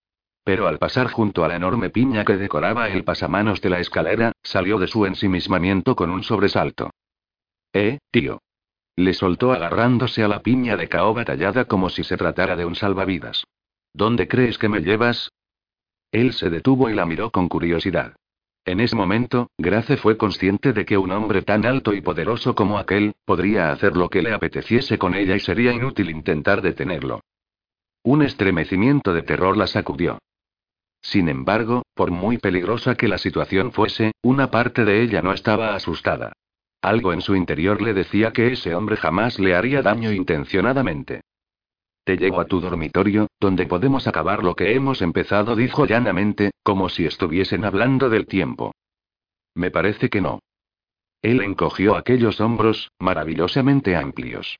[0.42, 4.32] Pero al pasar junto a la enorme piña que decoraba el pasamanos de la escalera,
[4.42, 6.90] salió de su ensimismamiento con un sobresalto.
[7.72, 8.40] Eh, tío.
[8.96, 12.74] Le soltó agarrándose a la piña de caoba tallada como si se tratara de un
[12.74, 13.44] salvavidas.
[13.92, 15.30] ¿Dónde crees que me llevas?
[16.14, 18.14] Él se detuvo y la miró con curiosidad.
[18.64, 22.78] En ese momento, Grace fue consciente de que un hombre tan alto y poderoso como
[22.78, 27.20] aquel, podría hacer lo que le apeteciese con ella y sería inútil intentar detenerlo.
[28.04, 30.20] Un estremecimiento de terror la sacudió.
[31.02, 35.74] Sin embargo, por muy peligrosa que la situación fuese, una parte de ella no estaba
[35.74, 36.32] asustada.
[36.80, 41.22] Algo en su interior le decía que ese hombre jamás le haría daño intencionadamente.
[42.04, 46.90] Te llevo a tu dormitorio, donde podemos acabar lo que hemos empezado, dijo llanamente, como
[46.90, 48.72] si estuviesen hablando del tiempo.
[49.54, 50.40] Me parece que no.
[51.22, 54.58] Él encogió aquellos hombros, maravillosamente amplios.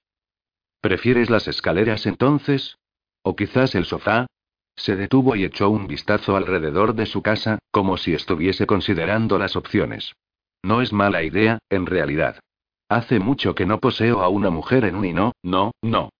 [0.81, 2.79] ¿Prefieres las escaleras entonces?
[3.23, 4.27] ¿O quizás el sofá?
[4.75, 9.57] Se detuvo y echó un vistazo alrededor de su casa, como si estuviese considerando las
[9.57, 10.15] opciones.
[10.63, 12.41] No es mala idea, en realidad.
[12.89, 16.11] Hace mucho que no poseo a una mujer en un y no, no, no.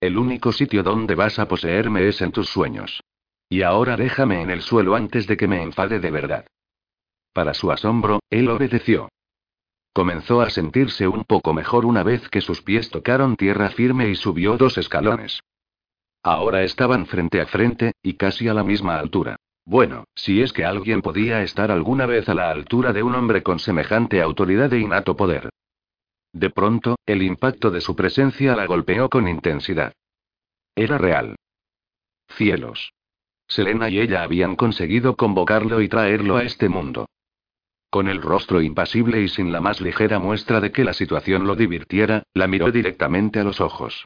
[0.00, 3.02] El único sitio donde vas a poseerme es en tus sueños.
[3.48, 6.46] Y ahora déjame en el suelo antes de que me enfade de verdad.
[7.32, 9.08] Para su asombro, él obedeció.
[9.92, 14.14] Comenzó a sentirse un poco mejor una vez que sus pies tocaron tierra firme y
[14.14, 15.40] subió dos escalones.
[16.22, 19.36] Ahora estaban frente a frente, y casi a la misma altura.
[19.64, 23.42] Bueno, si es que alguien podía estar alguna vez a la altura de un hombre
[23.42, 25.50] con semejante autoridad e innato poder.
[26.38, 29.92] De pronto, el impacto de su presencia la golpeó con intensidad.
[30.76, 31.34] Era real.
[32.28, 32.92] Cielos.
[33.48, 37.08] Selena y ella habían conseguido convocarlo y traerlo a este mundo.
[37.90, 41.56] Con el rostro impasible y sin la más ligera muestra de que la situación lo
[41.56, 44.04] divirtiera, la miró directamente a los ojos.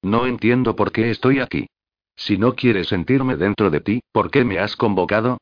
[0.00, 1.66] No entiendo por qué estoy aquí.
[2.16, 5.36] Si no quieres sentirme dentro de ti, ¿por qué me has convocado?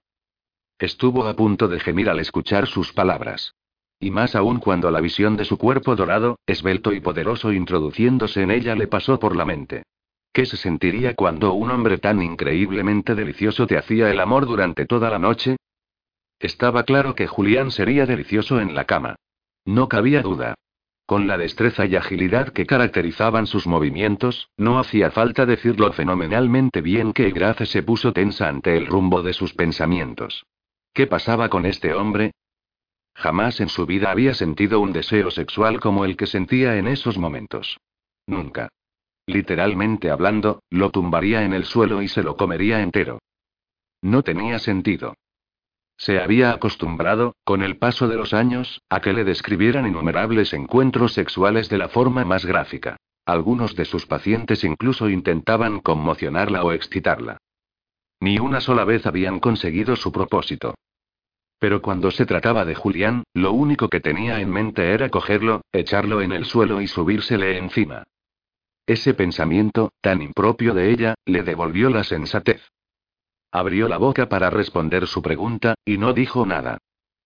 [0.76, 3.54] Estuvo a punto de gemir al escuchar sus palabras.
[4.00, 8.50] Y más aún cuando la visión de su cuerpo dorado, esbelto y poderoso introduciéndose en
[8.50, 9.82] ella le pasó por la mente.
[10.32, 15.10] ¿Qué se sentiría cuando un hombre tan increíblemente delicioso te hacía el amor durante toda
[15.10, 15.56] la noche?
[16.38, 19.16] Estaba claro que Julián sería delicioso en la cama.
[19.66, 20.54] No cabía duda.
[21.04, 27.12] Con la destreza y agilidad que caracterizaban sus movimientos, no hacía falta decirlo fenomenalmente bien
[27.12, 30.46] que Grace se puso tensa ante el rumbo de sus pensamientos.
[30.94, 32.32] ¿Qué pasaba con este hombre?
[33.14, 37.18] Jamás en su vida había sentido un deseo sexual como el que sentía en esos
[37.18, 37.78] momentos.
[38.26, 38.68] Nunca.
[39.26, 43.18] Literalmente hablando, lo tumbaría en el suelo y se lo comería entero.
[44.02, 45.14] No tenía sentido.
[45.96, 51.12] Se había acostumbrado, con el paso de los años, a que le describieran innumerables encuentros
[51.12, 52.96] sexuales de la forma más gráfica.
[53.26, 57.36] Algunos de sus pacientes incluso intentaban conmocionarla o excitarla.
[58.18, 60.74] Ni una sola vez habían conseguido su propósito.
[61.60, 66.22] Pero cuando se trataba de Julián, lo único que tenía en mente era cogerlo, echarlo
[66.22, 68.04] en el suelo y subírsele encima.
[68.86, 72.62] Ese pensamiento, tan impropio de ella, le devolvió la sensatez.
[73.52, 76.78] Abrió la boca para responder su pregunta, y no dijo nada.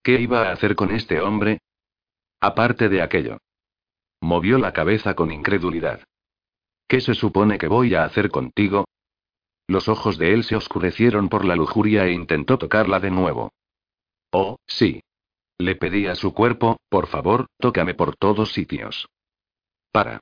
[0.03, 1.61] ¿Qué iba a hacer con este hombre?
[2.41, 3.39] Aparte de aquello.
[4.21, 6.01] Movió la cabeza con incredulidad.
[6.89, 8.85] ¿Qué se supone que voy a hacer contigo?
[9.69, 13.53] Los ojos de él se oscurecieron por la lujuria e intentó tocarla de nuevo.
[14.37, 15.01] Oh, sí.
[15.59, 19.07] Le pedí a su cuerpo, por favor, tócame por todos sitios.
[19.93, 20.19] Para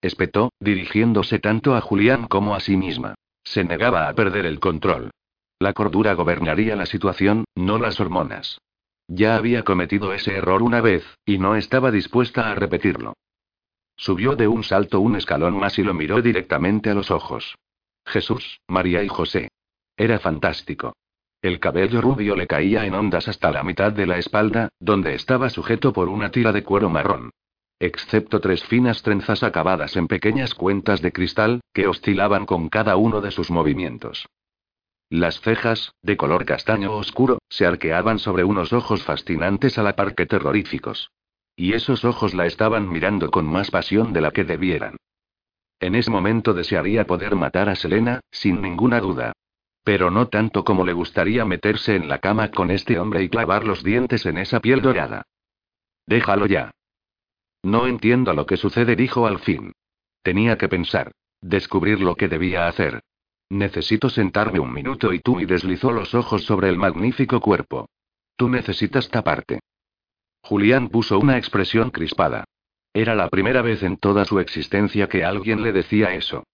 [0.00, 3.16] espetó, dirigiéndose tanto a Julián como a sí misma.
[3.42, 5.10] Se negaba a perder el control.
[5.58, 8.60] La cordura gobernaría la situación, no las hormonas.
[9.08, 13.14] Ya había cometido ese error una vez, y no estaba dispuesta a repetirlo.
[13.96, 17.56] Subió de un salto un escalón más y lo miró directamente a los ojos.
[18.06, 19.48] Jesús, María y José.
[19.96, 20.94] Era fantástico.
[21.42, 25.50] El cabello rubio le caía en ondas hasta la mitad de la espalda, donde estaba
[25.50, 27.30] sujeto por una tira de cuero marrón
[27.80, 33.20] excepto tres finas trenzas acabadas en pequeñas cuentas de cristal, que oscilaban con cada uno
[33.20, 34.26] de sus movimientos.
[35.10, 40.14] Las cejas, de color castaño oscuro, se arqueaban sobre unos ojos fascinantes a la par
[40.14, 41.10] que terroríficos.
[41.56, 44.96] Y esos ojos la estaban mirando con más pasión de la que debieran.
[45.80, 49.32] En ese momento desearía poder matar a Selena, sin ninguna duda.
[49.88, 53.64] Pero no tanto como le gustaría meterse en la cama con este hombre y clavar
[53.64, 55.22] los dientes en esa piel dorada.
[56.06, 56.72] Déjalo ya.
[57.62, 59.72] No entiendo lo que sucede, dijo al fin.
[60.22, 61.12] Tenía que pensar.
[61.40, 63.00] Descubrir lo que debía hacer.
[63.48, 67.88] Necesito sentarme un minuto y tú y deslizó los ojos sobre el magnífico cuerpo.
[68.36, 69.60] Tú necesitas taparte.
[70.42, 72.44] Julián puso una expresión crispada.
[72.92, 76.44] Era la primera vez en toda su existencia que alguien le decía eso.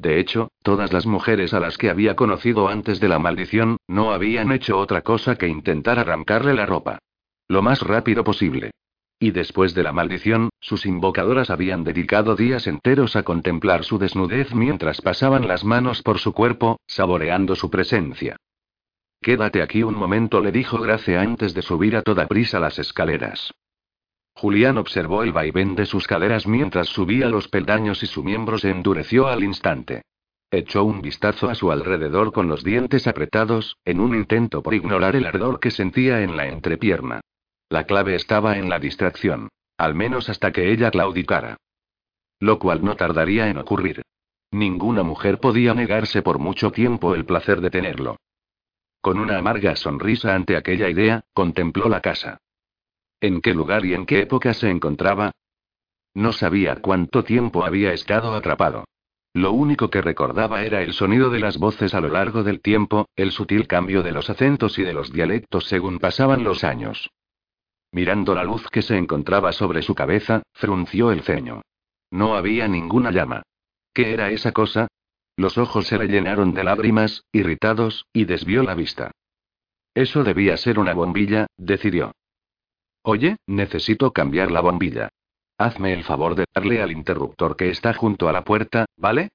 [0.00, 4.12] De hecho, todas las mujeres a las que había conocido antes de la maldición, no
[4.12, 7.00] habían hecho otra cosa que intentar arrancarle la ropa.
[7.48, 8.70] Lo más rápido posible.
[9.18, 14.54] Y después de la maldición, sus invocadoras habían dedicado días enteros a contemplar su desnudez
[14.54, 18.36] mientras pasaban las manos por su cuerpo, saboreando su presencia.
[19.20, 23.52] Quédate aquí un momento, le dijo Grace antes de subir a toda prisa las escaleras.
[24.34, 28.70] Julián observó el vaivén de sus caderas mientras subía los peldaños y su miembro se
[28.70, 30.02] endureció al instante.
[30.50, 35.14] Echó un vistazo a su alrededor con los dientes apretados, en un intento por ignorar
[35.14, 37.20] el ardor que sentía en la entrepierna.
[37.68, 39.48] La clave estaba en la distracción.
[39.78, 41.56] Al menos hasta que ella claudicara.
[42.38, 44.02] Lo cual no tardaría en ocurrir.
[44.50, 48.16] Ninguna mujer podía negarse por mucho tiempo el placer de tenerlo.
[49.00, 52.38] Con una amarga sonrisa ante aquella idea, contempló la casa.
[53.20, 55.32] ¿En qué lugar y en qué época se encontraba?
[56.14, 58.84] No sabía cuánto tiempo había estado atrapado.
[59.32, 63.08] Lo único que recordaba era el sonido de las voces a lo largo del tiempo,
[63.14, 67.10] el sutil cambio de los acentos y de los dialectos según pasaban los años.
[67.92, 71.62] Mirando la luz que se encontraba sobre su cabeza, frunció el ceño.
[72.10, 73.42] No había ninguna llama.
[73.92, 74.88] ¿Qué era esa cosa?
[75.36, 79.12] Los ojos se le llenaron de lágrimas, irritados, y desvió la vista.
[79.94, 82.12] Eso debía ser una bombilla, decidió.
[83.02, 85.08] Oye, necesito cambiar la bombilla.
[85.58, 89.30] Hazme el favor de darle al interruptor que está junto a la puerta, ¿vale?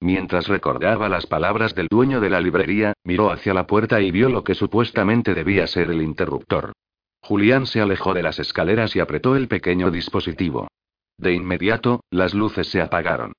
[0.00, 4.28] Mientras recordaba las palabras del dueño de la librería, miró hacia la puerta y vio
[4.28, 6.72] lo que supuestamente debía ser el interruptor.
[7.20, 10.68] Julián se alejó de las escaleras y apretó el pequeño dispositivo.
[11.16, 13.32] De inmediato, las luces se apagaron.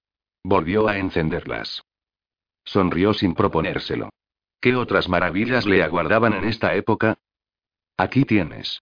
[0.43, 1.83] Volvió a encenderlas.
[2.63, 4.09] Sonrió sin proponérselo.
[4.59, 7.19] ¿Qué otras maravillas le aguardaban en esta época?
[7.97, 8.81] Aquí tienes.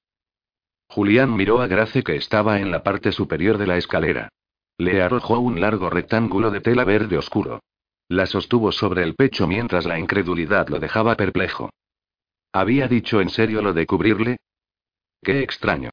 [0.93, 4.29] Julián miró a Grace que estaba en la parte superior de la escalera.
[4.77, 7.63] Le arrojó un largo rectángulo de tela verde oscuro.
[8.09, 11.71] La sostuvo sobre el pecho mientras la incredulidad lo dejaba perplejo.
[12.51, 14.37] ¿Había dicho en serio lo de cubrirle?
[15.23, 15.89] Qué extraño.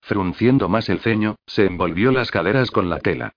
[0.00, 3.32] Frunciendo más el ceño, se envolvió las caderas con la tela.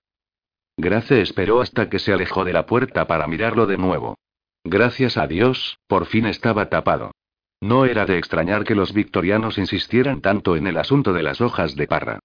[0.76, 4.16] Grace esperó hasta que se alejó de la puerta para mirarlo de nuevo.
[4.62, 7.10] Gracias a Dios, por fin estaba tapado.
[7.60, 11.76] No era de extrañar que los victorianos insistieran tanto en el asunto de las hojas
[11.76, 12.18] de parra.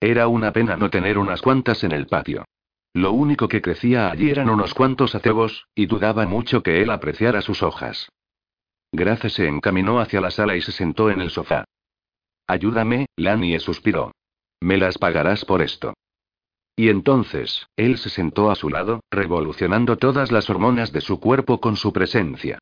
[0.00, 2.44] Era una pena no tener unas cuantas en el patio.
[2.92, 7.40] Lo único que crecía allí eran unos cuantos acebos, y dudaba mucho que él apreciara
[7.40, 8.10] sus hojas.
[8.92, 11.64] Grace se encaminó hacia la sala y se sentó en el sofá.
[12.46, 14.12] Ayúdame, Lanie suspiró.
[14.60, 15.94] Me las pagarás por esto.
[16.76, 21.60] Y entonces, él se sentó a su lado, revolucionando todas las hormonas de su cuerpo
[21.60, 22.58] con su presencia.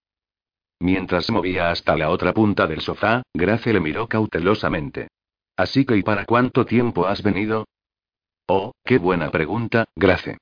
[0.80, 5.08] Mientras movía hasta la otra punta del sofá, Grace le miró cautelosamente.
[5.56, 7.66] Así que ¿y para cuánto tiempo has venido?
[8.46, 10.38] Oh, qué buena pregunta, Grace.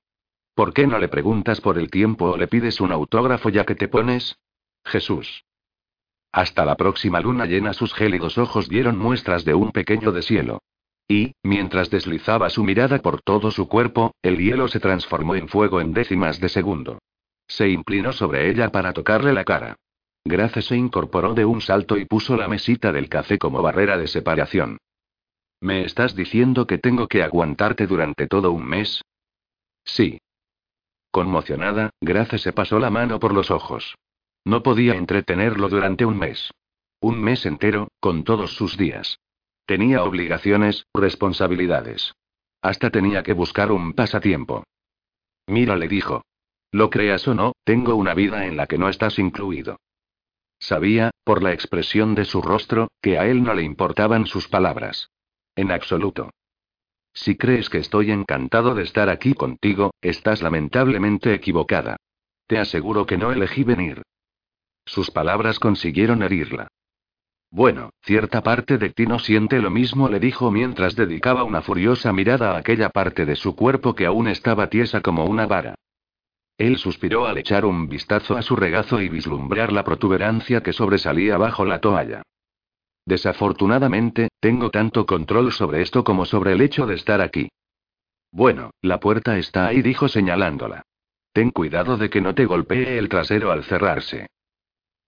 [0.55, 3.75] ¿Por qué no le preguntas por el tiempo o le pides un autógrafo ya que
[3.75, 4.39] te pones?
[4.85, 5.45] Jesús.
[6.31, 10.63] Hasta la próxima luna llena sus gélidos ojos dieron muestras de un pequeño deshielo.
[11.09, 15.81] Y, mientras deslizaba su mirada por todo su cuerpo, el hielo se transformó en fuego
[15.81, 16.99] en décimas de segundo.
[17.49, 19.77] Se inclinó sobre ella para tocarle la cara.
[20.25, 24.09] Grace se incorporó de un salto y puso la mesita del café como barrera de
[24.09, 24.79] separación.
[25.61, 29.03] ¿Me estás diciendo que tengo que aguantarte durante todo un mes?
[29.85, 30.21] Sí.
[31.11, 33.97] Conmocionada, Grace se pasó la mano por los ojos.
[34.45, 36.51] No podía entretenerlo durante un mes.
[37.01, 39.19] Un mes entero, con todos sus días.
[39.67, 42.15] Tenía obligaciones, responsabilidades.
[42.63, 44.65] Hasta tenía que buscar un pasatiempo.
[45.47, 46.23] Mira, le dijo.
[46.73, 49.79] Lo creas o no, tengo una vida en la que no estás incluido.
[50.59, 55.11] Sabía, por la expresión de su rostro, que a él no le importaban sus palabras.
[55.55, 56.31] En absoluto.
[57.13, 61.97] Si crees que estoy encantado de estar aquí contigo, estás lamentablemente equivocada.
[62.47, 64.03] Te aseguro que no elegí venir.
[64.85, 66.69] Sus palabras consiguieron herirla.
[67.51, 72.13] Bueno, cierta parte de ti no siente lo mismo, le dijo mientras dedicaba una furiosa
[72.13, 75.75] mirada a aquella parte de su cuerpo que aún estaba tiesa como una vara.
[76.59, 81.39] Él suspiró al echar un vistazo a su regazo y vislumbrar la protuberancia que sobresalía
[81.39, 82.23] bajo la toalla.
[83.07, 87.49] Desafortunadamente, tengo tanto control sobre esto como sobre el hecho de estar aquí.
[88.33, 90.83] Bueno, la puerta está ahí, dijo señalándola.
[91.33, 94.27] Ten cuidado de que no te golpee el trasero al cerrarse.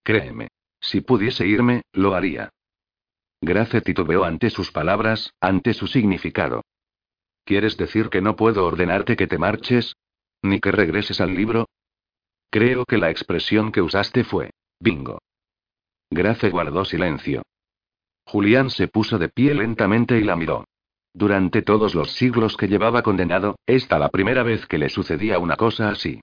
[0.04, 0.48] Créeme.
[0.80, 2.50] Si pudiese irme, lo haría.
[3.42, 6.62] Grace titubeó ante sus palabras, ante su significado.
[7.44, 9.96] ¿Quieres decir que no puedo ordenarte que te marches?
[10.42, 11.68] ¿Ni que regreses al libro?
[12.50, 15.18] Creo que la expresión que usaste fue, bingo.
[16.10, 17.42] Grace guardó silencio.
[18.24, 20.64] Julián se puso de pie lentamente y la miró.
[21.12, 25.56] Durante todos los siglos que llevaba condenado, esta la primera vez que le sucedía una
[25.56, 26.20] cosa así.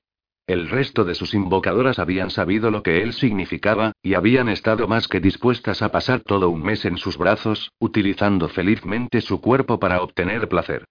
[0.47, 5.09] El resto de sus invocadoras habían sabido lo que él significaba, y habían estado más
[5.09, 10.01] que dispuestas a pasar todo un mes en sus brazos, utilizando felizmente su cuerpo para
[10.01, 10.85] obtener placer.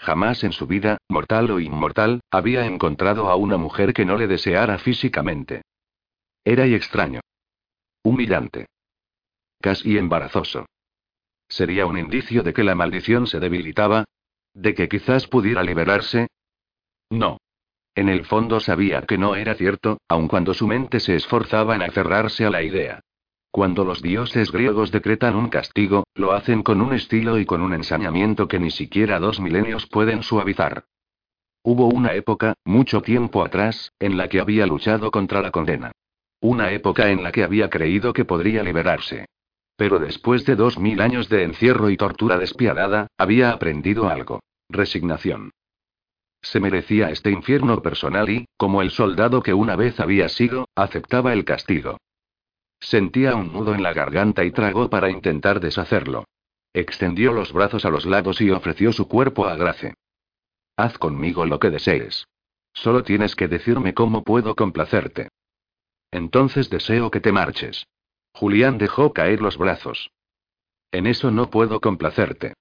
[0.00, 4.26] Jamás en su vida, mortal o inmortal, había encontrado a una mujer que no le
[4.26, 5.60] deseara físicamente.
[6.42, 7.20] Era y extraño.
[8.02, 8.66] Humillante.
[9.60, 10.64] Casi embarazoso.
[11.48, 14.06] ¿Sería un indicio de que la maldición se debilitaba?
[14.54, 16.28] ¿De que quizás pudiera liberarse?
[17.10, 17.36] No.
[17.94, 21.82] En el fondo sabía que no era cierto, aun cuando su mente se esforzaba en
[21.82, 23.00] aferrarse a la idea.
[23.50, 27.74] Cuando los dioses griegos decretan un castigo, lo hacen con un estilo y con un
[27.74, 30.84] ensañamiento que ni siquiera dos milenios pueden suavizar.
[31.62, 35.92] Hubo una época, mucho tiempo atrás, en la que había luchado contra la condena.
[36.40, 39.26] Una época en la que había creído que podría liberarse.
[39.76, 44.40] Pero después de dos mil años de encierro y tortura despiadada, había aprendido algo.
[44.68, 45.50] Resignación.
[46.40, 51.32] Se merecía este infierno personal y, como el soldado que una vez había sido, aceptaba
[51.32, 51.98] el castigo.
[52.80, 56.24] Sentía un nudo en la garganta y tragó para intentar deshacerlo.
[56.72, 59.94] Extendió los brazos a los lados y ofreció su cuerpo a Grace.
[60.76, 62.26] Haz conmigo lo que desees.
[62.72, 65.28] Solo tienes que decirme cómo puedo complacerte.
[66.10, 67.86] Entonces deseo que te marches.
[68.32, 70.10] Julián dejó caer los brazos.
[70.92, 72.54] En eso no puedo complacerte.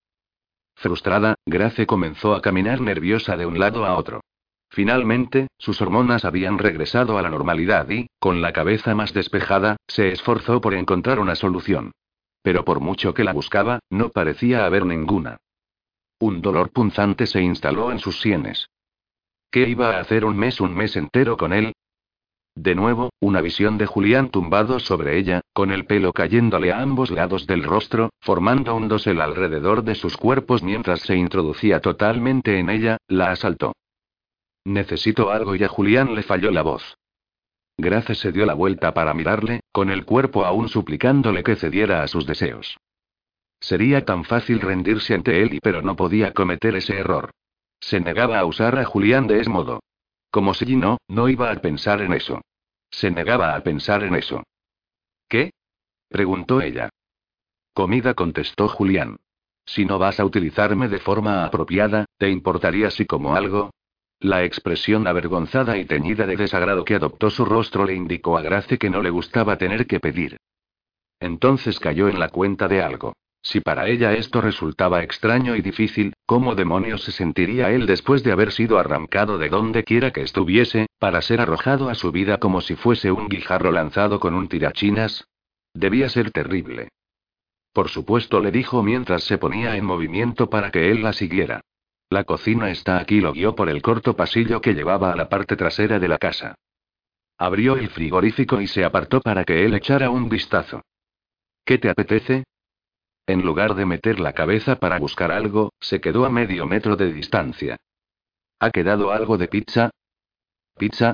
[0.75, 4.21] Frustrada, Grace comenzó a caminar nerviosa de un lado a otro.
[4.69, 10.11] Finalmente, sus hormonas habían regresado a la normalidad y, con la cabeza más despejada, se
[10.11, 11.91] esforzó por encontrar una solución.
[12.43, 15.37] Pero por mucho que la buscaba, no parecía haber ninguna.
[16.19, 18.69] Un dolor punzante se instaló en sus sienes.
[19.51, 21.73] ¿Qué iba a hacer un mes un mes entero con él?
[22.55, 27.09] De nuevo, una visión de Julián tumbado sobre ella, con el pelo cayéndole a ambos
[27.09, 32.69] lados del rostro, formando un dosel alrededor de sus cuerpos mientras se introducía totalmente en
[32.69, 33.73] ella, la asaltó.
[34.69, 36.95] Necesito algo y a Julián le falló la voz.
[37.79, 42.07] Grace se dio la vuelta para mirarle, con el cuerpo aún suplicándole que cediera a
[42.07, 42.77] sus deseos.
[43.59, 47.31] Sería tan fácil rendirse ante él pero no podía cometer ese error.
[47.79, 49.79] Se negaba a usar a Julián de ese modo.
[50.29, 52.39] Como si no, no iba a pensar en eso.
[52.91, 54.43] Se negaba a pensar en eso.
[55.27, 55.49] ¿Qué?
[56.09, 56.89] preguntó ella.
[57.73, 59.17] Comida contestó Julián.
[59.65, 63.71] Si no vas a utilizarme de forma apropiada, ¿te importaría si como algo?
[64.21, 68.77] La expresión avergonzada y teñida de desagrado que adoptó su rostro le indicó a Grace
[68.77, 70.37] que no le gustaba tener que pedir.
[71.21, 73.13] Entonces cayó en la cuenta de algo.
[73.41, 78.33] Si para ella esto resultaba extraño y difícil, ¿cómo demonios se sentiría él después de
[78.33, 82.59] haber sido arrancado de donde quiera que estuviese, para ser arrojado a su vida como
[82.59, 85.29] si fuese un guijarro lanzado con un tirachinas?
[85.73, 86.89] Debía ser terrible.
[87.71, 91.61] Por supuesto, le dijo mientras se ponía en movimiento para que él la siguiera.
[92.11, 95.55] La cocina está aquí, lo guió por el corto pasillo que llevaba a la parte
[95.55, 96.55] trasera de la casa.
[97.37, 100.81] Abrió el frigorífico y se apartó para que él echara un vistazo.
[101.63, 102.45] ¿Qué te apetece?
[103.27, 107.13] En lugar de meter la cabeza para buscar algo, se quedó a medio metro de
[107.13, 107.77] distancia.
[108.59, 109.91] ¿Ha quedado algo de pizza?
[110.79, 111.13] ¿Pizza?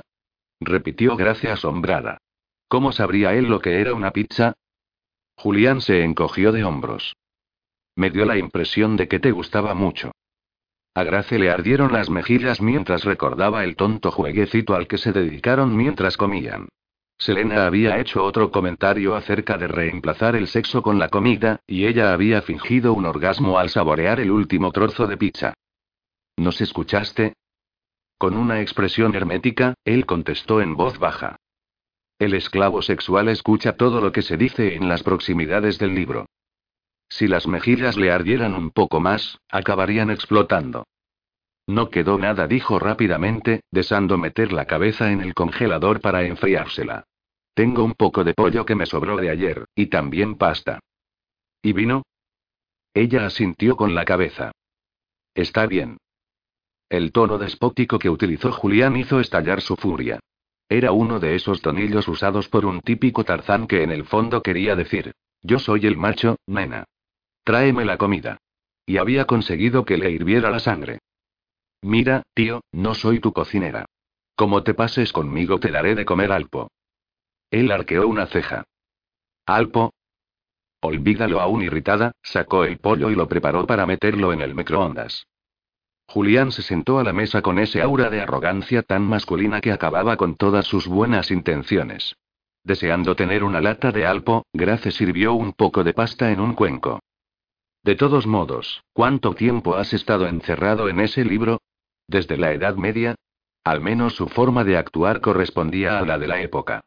[0.61, 2.19] repitió Gracia asombrada.
[2.69, 4.53] ¿Cómo sabría él lo que era una pizza?
[5.35, 7.17] Julián se encogió de hombros.
[7.97, 10.13] Me dio la impresión de que te gustaba mucho.
[10.95, 15.75] A Grace le ardieron las mejillas mientras recordaba el tonto jueguecito al que se dedicaron
[15.75, 16.69] mientras comían.
[17.17, 22.13] Selena había hecho otro comentario acerca de reemplazar el sexo con la comida, y ella
[22.13, 25.53] había fingido un orgasmo al saborear el último trozo de pizza.
[26.37, 27.33] ¿Nos escuchaste?
[28.17, 31.35] Con una expresión hermética, él contestó en voz baja.
[32.19, 36.27] El esclavo sexual escucha todo lo que se dice en las proximidades del libro.
[37.09, 40.85] Si las mejillas le ardieran un poco más, acabarían explotando.
[41.67, 47.05] No quedó nada, dijo rápidamente, deseando meter la cabeza en el congelador para enfriársela.
[47.53, 50.79] Tengo un poco de pollo que me sobró de ayer, y también pasta.
[51.61, 52.03] ¿Y vino?
[52.93, 54.51] Ella asintió con la cabeza.
[55.33, 55.97] Está bien.
[56.89, 60.19] El tono despótico que utilizó Julián hizo estallar su furia.
[60.69, 64.75] Era uno de esos tonillos usados por un típico tarzán que en el fondo quería
[64.75, 66.85] decir, yo soy el macho, nena.
[67.45, 68.39] Tráeme la comida.
[68.87, 70.99] Y había conseguido que le hirviera la sangre.
[71.81, 73.85] Mira, tío, no soy tu cocinera.
[74.35, 76.71] Como te pases conmigo te daré de comer alpo.
[77.51, 78.63] Él arqueó una ceja.
[79.45, 79.93] ¿Alpo?
[80.81, 85.27] Olvídalo aún irritada, sacó el pollo y lo preparó para meterlo en el microondas.
[86.07, 90.17] Julián se sentó a la mesa con ese aura de arrogancia tan masculina que acababa
[90.17, 92.15] con todas sus buenas intenciones.
[92.63, 97.01] Deseando tener una lata de alpo, Grace sirvió un poco de pasta en un cuenco.
[97.86, 101.61] De todos modos, ¿cuánto tiempo has estado encerrado en ese libro?
[102.07, 103.13] ¿Desde la Edad Media?
[103.63, 106.83] Al menos su forma de actuar correspondía a la de la época.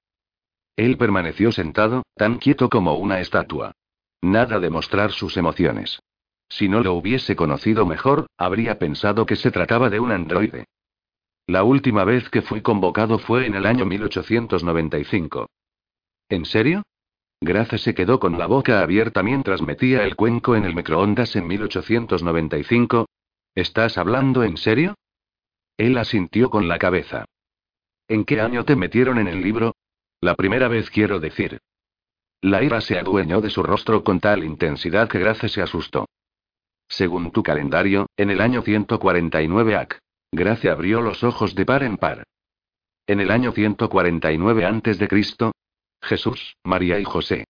[0.74, 3.76] Él permaneció sentado, tan quieto como una estatua.
[4.22, 6.00] Nada de mostrar sus emociones.
[6.48, 10.64] Si no lo hubiese conocido mejor, habría pensado que se trataba de un androide.
[11.46, 15.46] La última vez que fui convocado fue en el año 1895.
[16.28, 16.82] ¿En serio?
[17.40, 21.46] Grace se quedó con la boca abierta mientras metía el cuenco en el microondas en
[21.46, 23.06] 1895.
[23.54, 24.94] ¿Estás hablando en serio?
[25.76, 27.24] Él asintió con la cabeza.
[28.08, 29.76] ¿En qué año te metieron en el libro?
[30.20, 31.60] La primera vez quiero decir.
[32.40, 36.06] La ira se adueñó de su rostro con tal intensidad que Grace se asustó.
[36.88, 39.98] Según tu calendario, en el año 149 AC.
[40.32, 42.24] Grace abrió los ojos de par en par.
[43.06, 45.52] En el año 149 a.C.,
[46.00, 47.44] Jesús, María y José.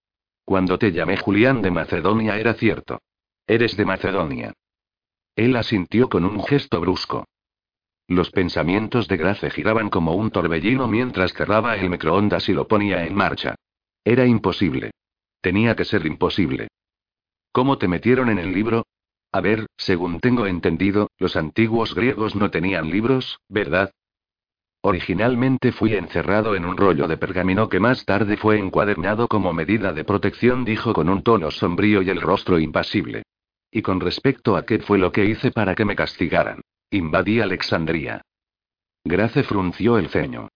[0.45, 3.01] Cuando te llamé Julián de Macedonia era cierto.
[3.47, 4.53] Eres de Macedonia.
[5.37, 7.25] Él asintió con un gesto brusco.
[8.09, 13.05] Los pensamientos de Grace giraban como un torbellino mientras cerraba el microondas y lo ponía
[13.05, 13.55] en marcha.
[14.03, 14.91] Era imposible.
[15.43, 16.69] Tenía que ser imposible.
[17.53, 18.87] ¿Cómo te metieron en el libro?
[19.31, 23.93] A ver, según tengo entendido, los antiguos griegos no tenían libros, ¿verdad?
[24.81, 29.93] Originalmente fui encerrado en un rollo de pergamino que más tarde fue encuadernado como medida
[29.93, 33.25] de protección, dijo con un tono sombrío y el rostro impasible.
[33.71, 36.61] Y con respecto a qué fue lo que hice para que me castigaran.
[36.91, 38.23] Invadí Alexandría.
[39.05, 40.49] Grace frunció el ceño.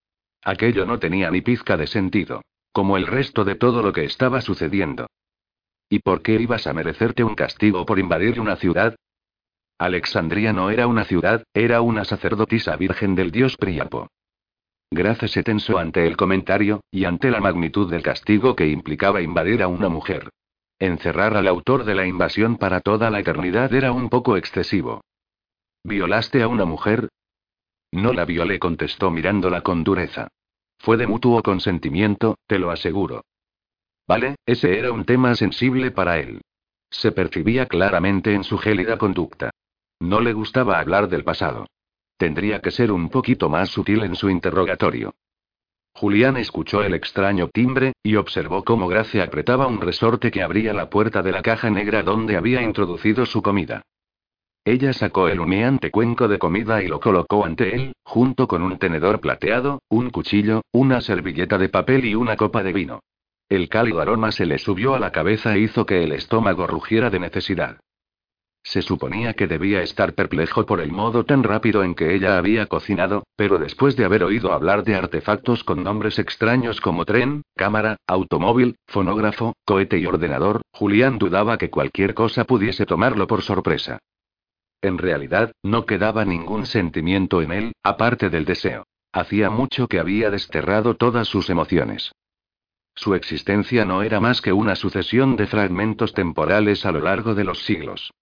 [0.44, 2.42] Aquello no tenía ni pizca de sentido.
[2.72, 5.08] Como el resto de todo lo que estaba sucediendo.
[5.90, 8.96] ¿Y por qué ibas a merecerte un castigo por invadir una ciudad?
[9.78, 14.08] Alexandria no era una ciudad, era una sacerdotisa virgen del dios Priapo.
[14.92, 19.62] Grace se tensó ante el comentario, y ante la magnitud del castigo que implicaba invadir
[19.62, 20.28] a una mujer.
[20.78, 25.00] Encerrar al autor de la invasión para toda la eternidad era un poco excesivo.
[25.84, 27.08] ¿Violaste a una mujer?
[27.92, 30.28] No la violé, contestó mirándola con dureza.
[30.78, 33.24] Fue de mutuo consentimiento, te lo aseguro.
[34.06, 36.40] Vale, ese era un tema sensible para él.
[36.90, 39.50] Se percibía claramente en su gélida conducta.
[40.02, 41.68] No le gustaba hablar del pasado.
[42.16, 45.14] Tendría que ser un poquito más sutil en su interrogatorio.
[45.94, 50.90] Julián escuchó el extraño timbre, y observó cómo Gracia apretaba un resorte que abría la
[50.90, 53.82] puerta de la caja negra donde había introducido su comida.
[54.64, 58.78] Ella sacó el humeante cuenco de comida y lo colocó ante él, junto con un
[58.78, 63.04] tenedor plateado, un cuchillo, una servilleta de papel y una copa de vino.
[63.48, 67.08] El cálido aroma se le subió a la cabeza e hizo que el estómago rugiera
[67.08, 67.78] de necesidad.
[68.62, 72.66] Se suponía que debía estar perplejo por el modo tan rápido en que ella había
[72.66, 77.96] cocinado, pero después de haber oído hablar de artefactos con nombres extraños como tren, cámara,
[78.06, 83.98] automóvil, fonógrafo, cohete y ordenador, Julián dudaba que cualquier cosa pudiese tomarlo por sorpresa.
[84.80, 88.84] En realidad, no quedaba ningún sentimiento en él, aparte del deseo.
[89.12, 92.12] Hacía mucho que había desterrado todas sus emociones.
[92.94, 97.44] Su existencia no era más que una sucesión de fragmentos temporales a lo largo de
[97.44, 98.12] los siglos.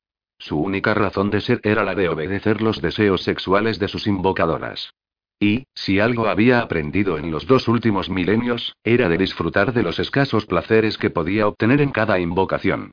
[0.40, 4.94] Su única razón de ser era la de obedecer los deseos sexuales de sus invocadoras.
[5.38, 9.98] Y, si algo había aprendido en los dos últimos milenios, era de disfrutar de los
[9.98, 12.92] escasos placeres que podía obtener en cada invocación.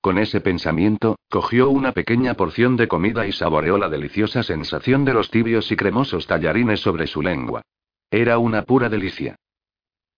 [0.00, 5.14] Con ese pensamiento, cogió una pequeña porción de comida y saboreó la deliciosa sensación de
[5.14, 7.62] los tibios y cremosos tallarines sobre su lengua.
[8.10, 9.36] Era una pura delicia.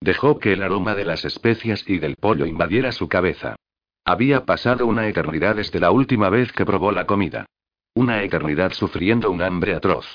[0.00, 3.56] Dejó que el aroma de las especias y del pollo invadiera su cabeza.
[4.08, 7.44] Había pasado una eternidad desde la última vez que probó la comida.
[7.94, 10.06] Una eternidad sufriendo un hambre atroz.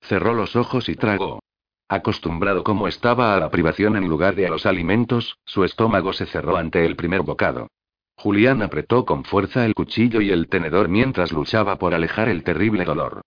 [0.00, 1.40] Cerró los ojos y tragó.
[1.88, 6.26] Acostumbrado como estaba a la privación en lugar de a los alimentos, su estómago se
[6.26, 7.66] cerró ante el primer bocado.
[8.14, 12.84] Julián apretó con fuerza el cuchillo y el tenedor mientras luchaba por alejar el terrible
[12.84, 13.22] dolor.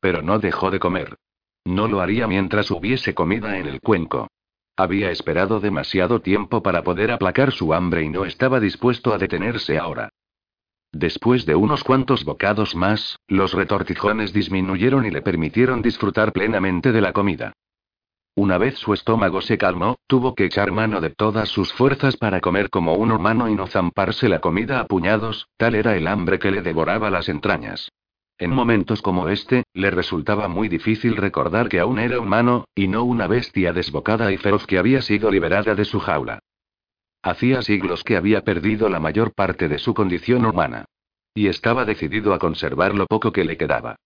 [0.00, 1.14] Pero no dejó de comer.
[1.66, 4.28] No lo haría mientras hubiese comida en el cuenco.
[4.76, 9.78] Había esperado demasiado tiempo para poder aplacar su hambre y no estaba dispuesto a detenerse
[9.78, 10.10] ahora.
[10.92, 17.00] Después de unos cuantos bocados más, los retortijones disminuyeron y le permitieron disfrutar plenamente de
[17.00, 17.52] la comida.
[18.34, 22.42] Una vez su estómago se calmó, tuvo que echar mano de todas sus fuerzas para
[22.42, 26.38] comer como un humano y no zamparse la comida a puñados, tal era el hambre
[26.38, 27.90] que le devoraba las entrañas.
[28.38, 33.04] En momentos como este, le resultaba muy difícil recordar que aún era humano, y no
[33.04, 36.40] una bestia desbocada y feroz que había sido liberada de su jaula.
[37.22, 40.84] Hacía siglos que había perdido la mayor parte de su condición humana.
[41.34, 43.96] Y estaba decidido a conservar lo poco que le quedaba.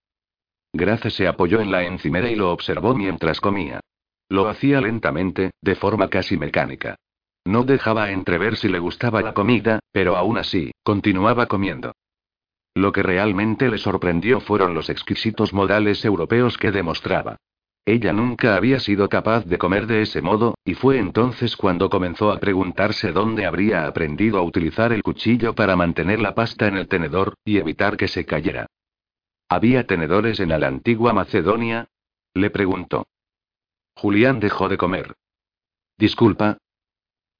[0.72, 3.80] Grace se apoyó en la encimera y lo observó mientras comía.
[4.28, 6.96] Lo hacía lentamente, de forma casi mecánica.
[7.44, 11.92] No dejaba entrever si le gustaba la comida, pero aún así, continuaba comiendo.
[12.74, 17.36] Lo que realmente le sorprendió fueron los exquisitos modales europeos que demostraba.
[17.84, 22.30] Ella nunca había sido capaz de comer de ese modo, y fue entonces cuando comenzó
[22.30, 26.86] a preguntarse dónde habría aprendido a utilizar el cuchillo para mantener la pasta en el
[26.88, 28.66] tenedor, y evitar que se cayera.
[29.48, 31.88] ¿Había tenedores en la antigua Macedonia?
[32.34, 33.08] Le preguntó.
[33.96, 35.14] Julián dejó de comer.
[35.98, 36.58] Disculpa.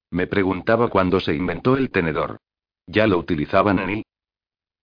[0.09, 2.39] Me preguntaba cuándo se inventó el tenedor.
[2.85, 4.03] ¿Ya lo utilizaban en I?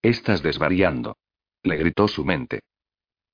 [0.03, 1.17] Estás desvariando.
[1.63, 2.61] Le gritó su mente.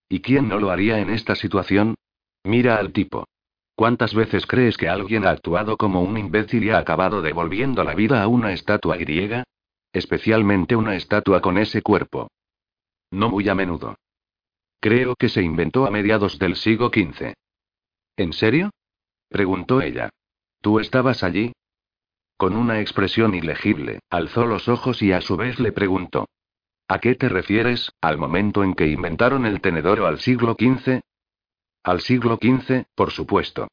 [0.09, 1.97] ¿Y quién no lo haría en esta situación?
[2.43, 3.27] Mira al tipo.
[3.75, 7.95] ¿Cuántas veces crees que alguien ha actuado como un imbécil y ha acabado devolviendo la
[7.95, 9.45] vida a una estatua griega?
[9.93, 12.29] Especialmente una estatua con ese cuerpo.
[13.11, 13.97] No muy a menudo.
[14.81, 17.35] Creo que se inventó a mediados del siglo XV.
[18.17, 18.71] ¿En serio?
[19.29, 20.11] preguntó ella.
[20.61, 21.53] ¿Tú estabas allí?
[22.37, 26.27] Con una expresión ilegible, alzó los ojos y a su vez le preguntó.
[26.89, 31.01] ¿A qué te refieres, al momento en que inventaron el tenedor o al siglo XV?
[31.83, 33.69] Al siglo XV, por supuesto.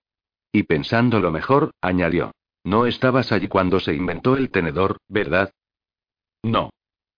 [0.51, 2.31] Y pensándolo mejor, añadió.
[2.63, 5.51] No estabas allí cuando se inventó el tenedor, ¿verdad?
[6.43, 6.69] No.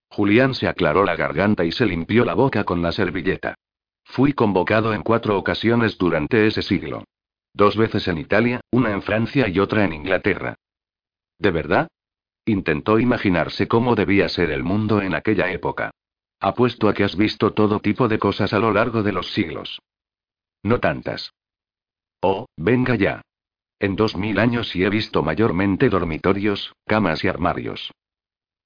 [0.10, 3.56] Julián se aclaró la garganta y se limpió la boca con la servilleta.
[4.04, 7.04] Fui convocado en cuatro ocasiones durante ese siglo.
[7.54, 10.56] Dos veces en Italia, una en Francia y otra en Inglaterra.
[11.40, 11.88] ¿De verdad?
[12.46, 15.92] Intentó imaginarse cómo debía ser el mundo en aquella época.
[16.40, 19.82] Apuesto a que has visto todo tipo de cosas a lo largo de los siglos.
[20.62, 21.34] No tantas.
[22.22, 23.22] Oh, venga ya.
[23.80, 27.92] En dos mil años sí he visto mayormente dormitorios, camas y armarios.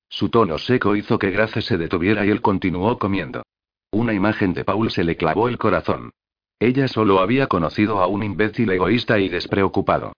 [0.10, 3.44] Su tono seco hizo que Grace se detuviera y él continuó comiendo.
[3.92, 6.12] Una imagen de Paul se le clavó el corazón.
[6.60, 10.14] Ella solo había conocido a un imbécil egoísta y despreocupado.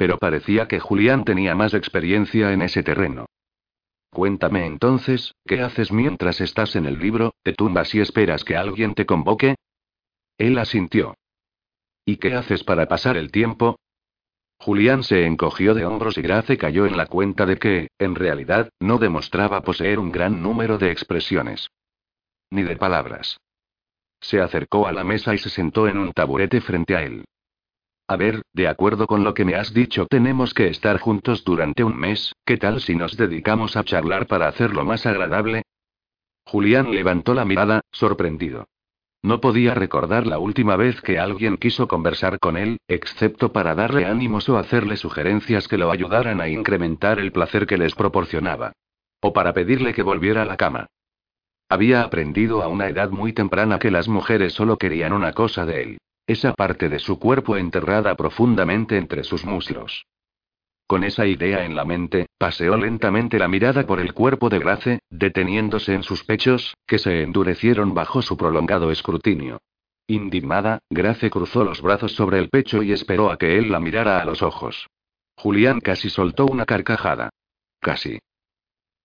[0.00, 3.26] Pero parecía que Julián tenía más experiencia en ese terreno.
[4.08, 7.34] Cuéntame entonces, ¿qué haces mientras estás en el libro?
[7.42, 9.56] ¿Te tumbas y esperas que alguien te convoque?
[10.38, 11.18] Él asintió.
[12.06, 13.78] ¿Y qué haces para pasar el tiempo?
[14.58, 18.70] Julián se encogió de hombros y Grace cayó en la cuenta de que, en realidad,
[18.80, 21.68] no demostraba poseer un gran número de expresiones.
[22.50, 23.36] Ni de palabras.
[24.22, 27.26] Se acercó a la mesa y se sentó en un taburete frente a él.
[28.10, 31.84] A ver, de acuerdo con lo que me has dicho, tenemos que estar juntos durante
[31.84, 35.62] un mes, ¿qué tal si nos dedicamos a charlar para hacerlo más agradable?
[36.44, 38.66] Julián levantó la mirada, sorprendido.
[39.22, 44.06] No podía recordar la última vez que alguien quiso conversar con él, excepto para darle
[44.06, 48.72] ánimos o hacerle sugerencias que lo ayudaran a incrementar el placer que les proporcionaba.
[49.20, 50.88] O para pedirle que volviera a la cama.
[51.68, 55.82] Había aprendido a una edad muy temprana que las mujeres solo querían una cosa de
[55.84, 55.98] él.
[56.30, 60.06] Esa parte de su cuerpo enterrada profundamente entre sus muslos.
[60.86, 65.00] Con esa idea en la mente, paseó lentamente la mirada por el cuerpo de Grace,
[65.10, 69.60] deteniéndose en sus pechos, que se endurecieron bajo su prolongado escrutinio.
[70.06, 74.22] Indignada, Grace cruzó los brazos sobre el pecho y esperó a que él la mirara
[74.22, 74.86] a los ojos.
[75.36, 77.30] Julián casi soltó una carcajada.
[77.80, 78.20] Casi.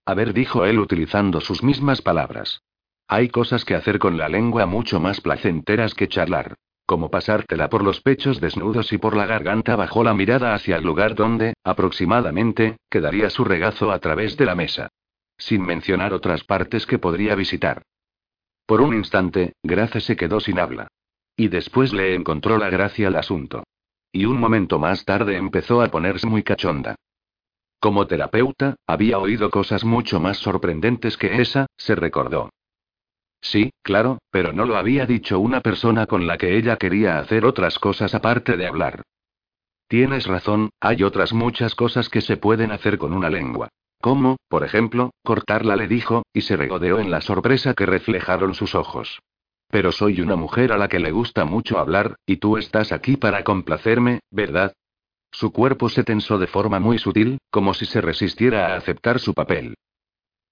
[0.06, 2.62] A ver, dijo él utilizando sus mismas palabras.
[3.08, 6.56] Hay cosas que hacer con la lengua mucho más placenteras que charlar.
[6.86, 10.84] Como pasártela por los pechos desnudos y por la garganta bajó la mirada hacia el
[10.84, 14.90] lugar donde, aproximadamente, quedaría su regazo a través de la mesa.
[15.38, 17.82] Sin mencionar otras partes que podría visitar.
[18.68, 20.88] Por un instante, Grace se quedó sin habla.
[21.36, 23.64] Y después le encontró la gracia al asunto.
[24.12, 26.96] Y un momento más tarde empezó a ponerse muy cachonda.
[27.80, 32.50] Como terapeuta, había oído cosas mucho más sorprendentes que esa, se recordó.
[33.46, 37.46] Sí, claro, pero no lo había dicho una persona con la que ella quería hacer
[37.46, 39.04] otras cosas aparte de hablar.
[39.88, 43.70] Tienes razón, hay otras muchas cosas que se pueden hacer con una lengua.
[44.02, 48.74] Como, por ejemplo, cortarla, le dijo, y se regodeó en la sorpresa que reflejaron sus
[48.74, 49.20] ojos.
[49.70, 53.16] Pero soy una mujer a la que le gusta mucho hablar, y tú estás aquí
[53.16, 54.74] para complacerme, ¿verdad?
[55.32, 59.36] Su cuerpo se tensó de forma muy sutil, como si se resistiera a aceptar su
[59.36, 59.76] papel.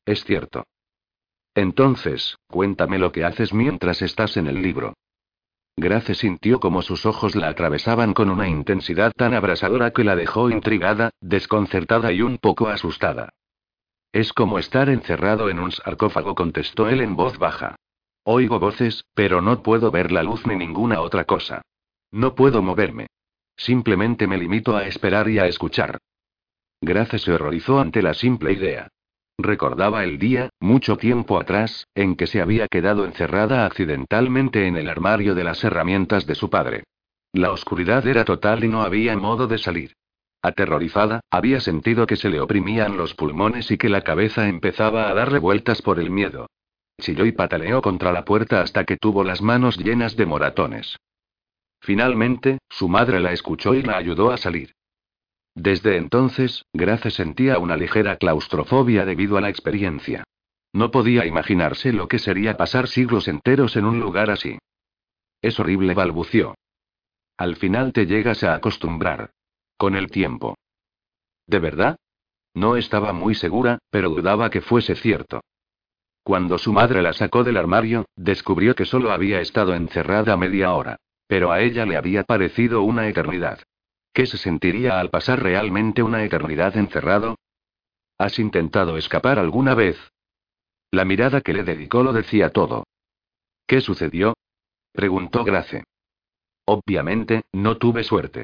[0.06, 0.64] Es cierto.
[1.56, 4.94] Entonces, cuéntame lo que haces mientras estás en el libro.
[5.76, 10.50] Grace sintió como sus ojos la atravesaban con una intensidad tan abrasadora que la dejó
[10.50, 13.30] intrigada, desconcertada y un poco asustada.
[14.12, 17.76] Es como estar encerrado en un sarcófago, contestó él en voz baja.
[18.24, 21.64] Oigo voces, pero no puedo ver la luz ni ninguna otra cosa.
[22.12, 23.08] No puedo moverme.
[23.58, 25.98] Simplemente me limito a esperar y a escuchar.
[26.82, 28.90] Grace se horrorizó ante la simple idea.
[29.38, 34.90] Recordaba el día, mucho tiempo atrás, en que se había quedado encerrada accidentalmente en el
[34.90, 36.84] armario de las herramientas de su padre.
[37.34, 39.94] La oscuridad era total y no había modo de salir.
[40.44, 45.14] Aterrorizada, había sentido que se le oprimían los pulmones y que la cabeza empezaba a
[45.14, 46.48] darle vueltas por el miedo.
[47.02, 50.98] Chilló y pataleó contra la puerta hasta que tuvo las manos llenas de moratones.
[51.82, 54.74] Finalmente, su madre la escuchó y la ayudó a salir.
[55.56, 60.24] Desde entonces, Grace sentía una ligera claustrofobia debido a la experiencia.
[60.74, 64.58] No podía imaginarse lo que sería pasar siglos enteros en un lugar así.
[65.42, 66.56] Es horrible, balbució.
[67.38, 69.32] Al final te llegas a acostumbrar.
[69.78, 70.56] Con el tiempo.
[71.46, 71.98] ¿De verdad?
[72.56, 75.42] No estaba muy segura, pero dudaba que fuese cierto.
[76.24, 80.98] Cuando su madre la sacó del armario, descubrió que solo había estado encerrada media hora.
[81.28, 83.60] Pero a ella le había parecido una eternidad.
[84.14, 87.36] ¿Qué se sentiría al pasar realmente una eternidad encerrado?
[88.20, 89.98] ¿Has intentado escapar alguna vez?
[90.92, 92.86] La mirada que le dedicó lo decía todo.
[93.66, 94.36] ¿Qué sucedió?
[94.92, 95.84] preguntó Grace.
[96.66, 98.44] Obviamente, no tuve suerte.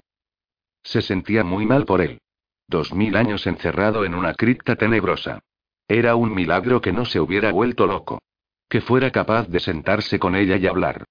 [0.84, 2.20] Se sentía muy mal por él.
[2.68, 5.41] Dos mil años encerrado en una cripta tenebrosa.
[5.88, 8.20] Era un milagro que no se hubiera vuelto loco.
[8.68, 11.06] Que fuera capaz de sentarse con ella y hablar.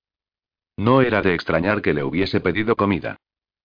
[0.76, 3.18] No era de extrañar que le hubiese pedido comida.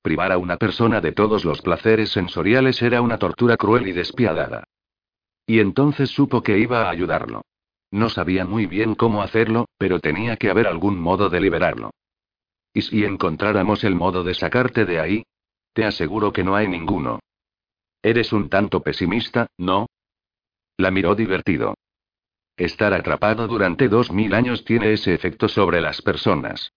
[0.04, 4.66] Privar a una persona de todos los placeres sensoriales era una tortura cruel y despiadada.
[5.48, 7.44] Y entonces supo que iba a ayudarlo.
[7.90, 11.92] No sabía muy bien cómo hacerlo, pero tenía que haber algún modo de liberarlo.
[12.74, 15.24] ¿Y si encontráramos el modo de sacarte de ahí?
[15.72, 17.20] Te aseguro que no hay ninguno.
[18.02, 19.88] Eres un tanto pesimista, ¿no?
[20.76, 21.76] La miró divertido.
[22.58, 26.74] Estar atrapado durante dos mil años tiene ese efecto sobre las personas.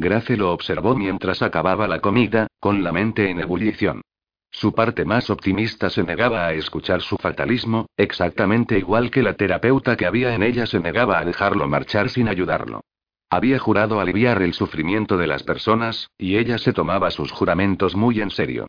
[0.00, 4.02] Grace lo observó mientras acababa la comida, con la mente en ebullición.
[4.48, 9.96] Su parte más optimista se negaba a escuchar su fatalismo, exactamente igual que la terapeuta
[9.96, 12.82] que había en ella se negaba a dejarlo marchar sin ayudarlo.
[13.28, 18.20] Había jurado aliviar el sufrimiento de las personas, y ella se tomaba sus juramentos muy
[18.20, 18.68] en serio.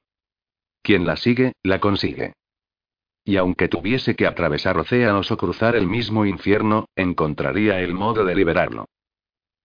[0.81, 2.33] Quien la sigue, la consigue.
[3.23, 8.33] Y aunque tuviese que atravesar océanos o cruzar el mismo infierno, encontraría el modo de
[8.33, 8.87] liberarlo.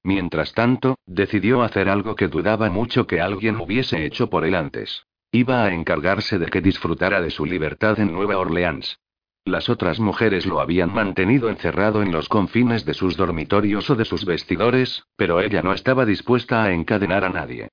[0.04, 5.06] Mientras tanto, decidió hacer algo que dudaba mucho que alguien hubiese hecho por él antes.
[5.32, 9.00] Iba a encargarse de que disfrutara de su libertad en Nueva Orleans.
[9.46, 14.04] Las otras mujeres lo habían mantenido encerrado en los confines de sus dormitorios o de
[14.04, 17.68] sus vestidores, pero ella no estaba dispuesta a encadenar a nadie.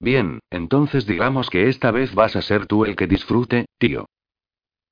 [0.00, 4.06] Bien, entonces digamos que esta vez vas a ser tú el que disfrute, tío.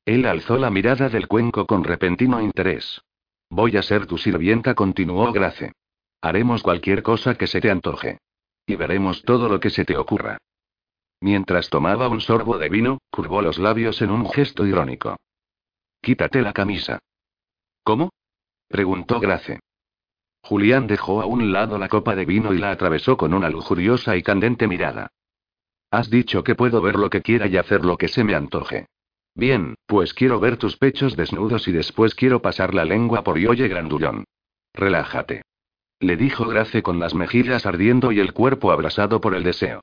[0.05, 3.01] Él alzó la mirada del cuenco con repentino interés.
[3.49, 5.73] Voy a ser tu sirvienta, continuó Grace.
[6.23, 8.19] Haremos cualquier cosa que se te antoje.
[8.67, 10.39] Y veremos todo lo que se te ocurra.
[11.21, 15.17] Mientras tomaba un sorbo de vino, curvó los labios en un gesto irónico.
[16.01, 16.99] Quítate la camisa.
[17.83, 18.11] ¿Cómo?
[18.69, 19.61] preguntó Grace.
[20.43, 24.17] Julián dejó a un lado la copa de vino y la atravesó con una lujuriosa
[24.17, 25.09] y candente mirada.
[25.91, 28.87] Has dicho que puedo ver lo que quiera y hacer lo que se me antoje.
[29.35, 33.47] Bien, pues quiero ver tus pechos desnudos y después quiero pasar la lengua por y
[33.47, 34.25] oye grandullón.
[34.73, 35.43] Relájate.
[36.01, 39.83] Le dijo Grace con las mejillas ardiendo y el cuerpo abrasado por el deseo.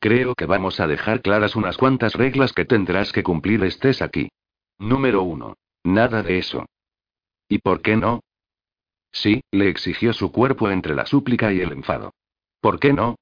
[0.00, 4.30] Creo que vamos a dejar claras unas cuantas reglas que tendrás que cumplir estés aquí.
[4.78, 5.54] Número uno.
[5.84, 6.66] Nada de eso.
[7.48, 8.20] ¿Y por qué no?
[9.12, 12.14] Sí, le exigió su cuerpo entre la súplica y el enfado.
[12.60, 13.16] ¿Por qué no?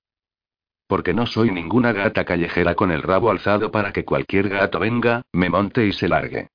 [0.86, 5.22] Porque no soy ninguna gata callejera con el rabo alzado para que cualquier gato venga,
[5.32, 6.50] me monte y se largue.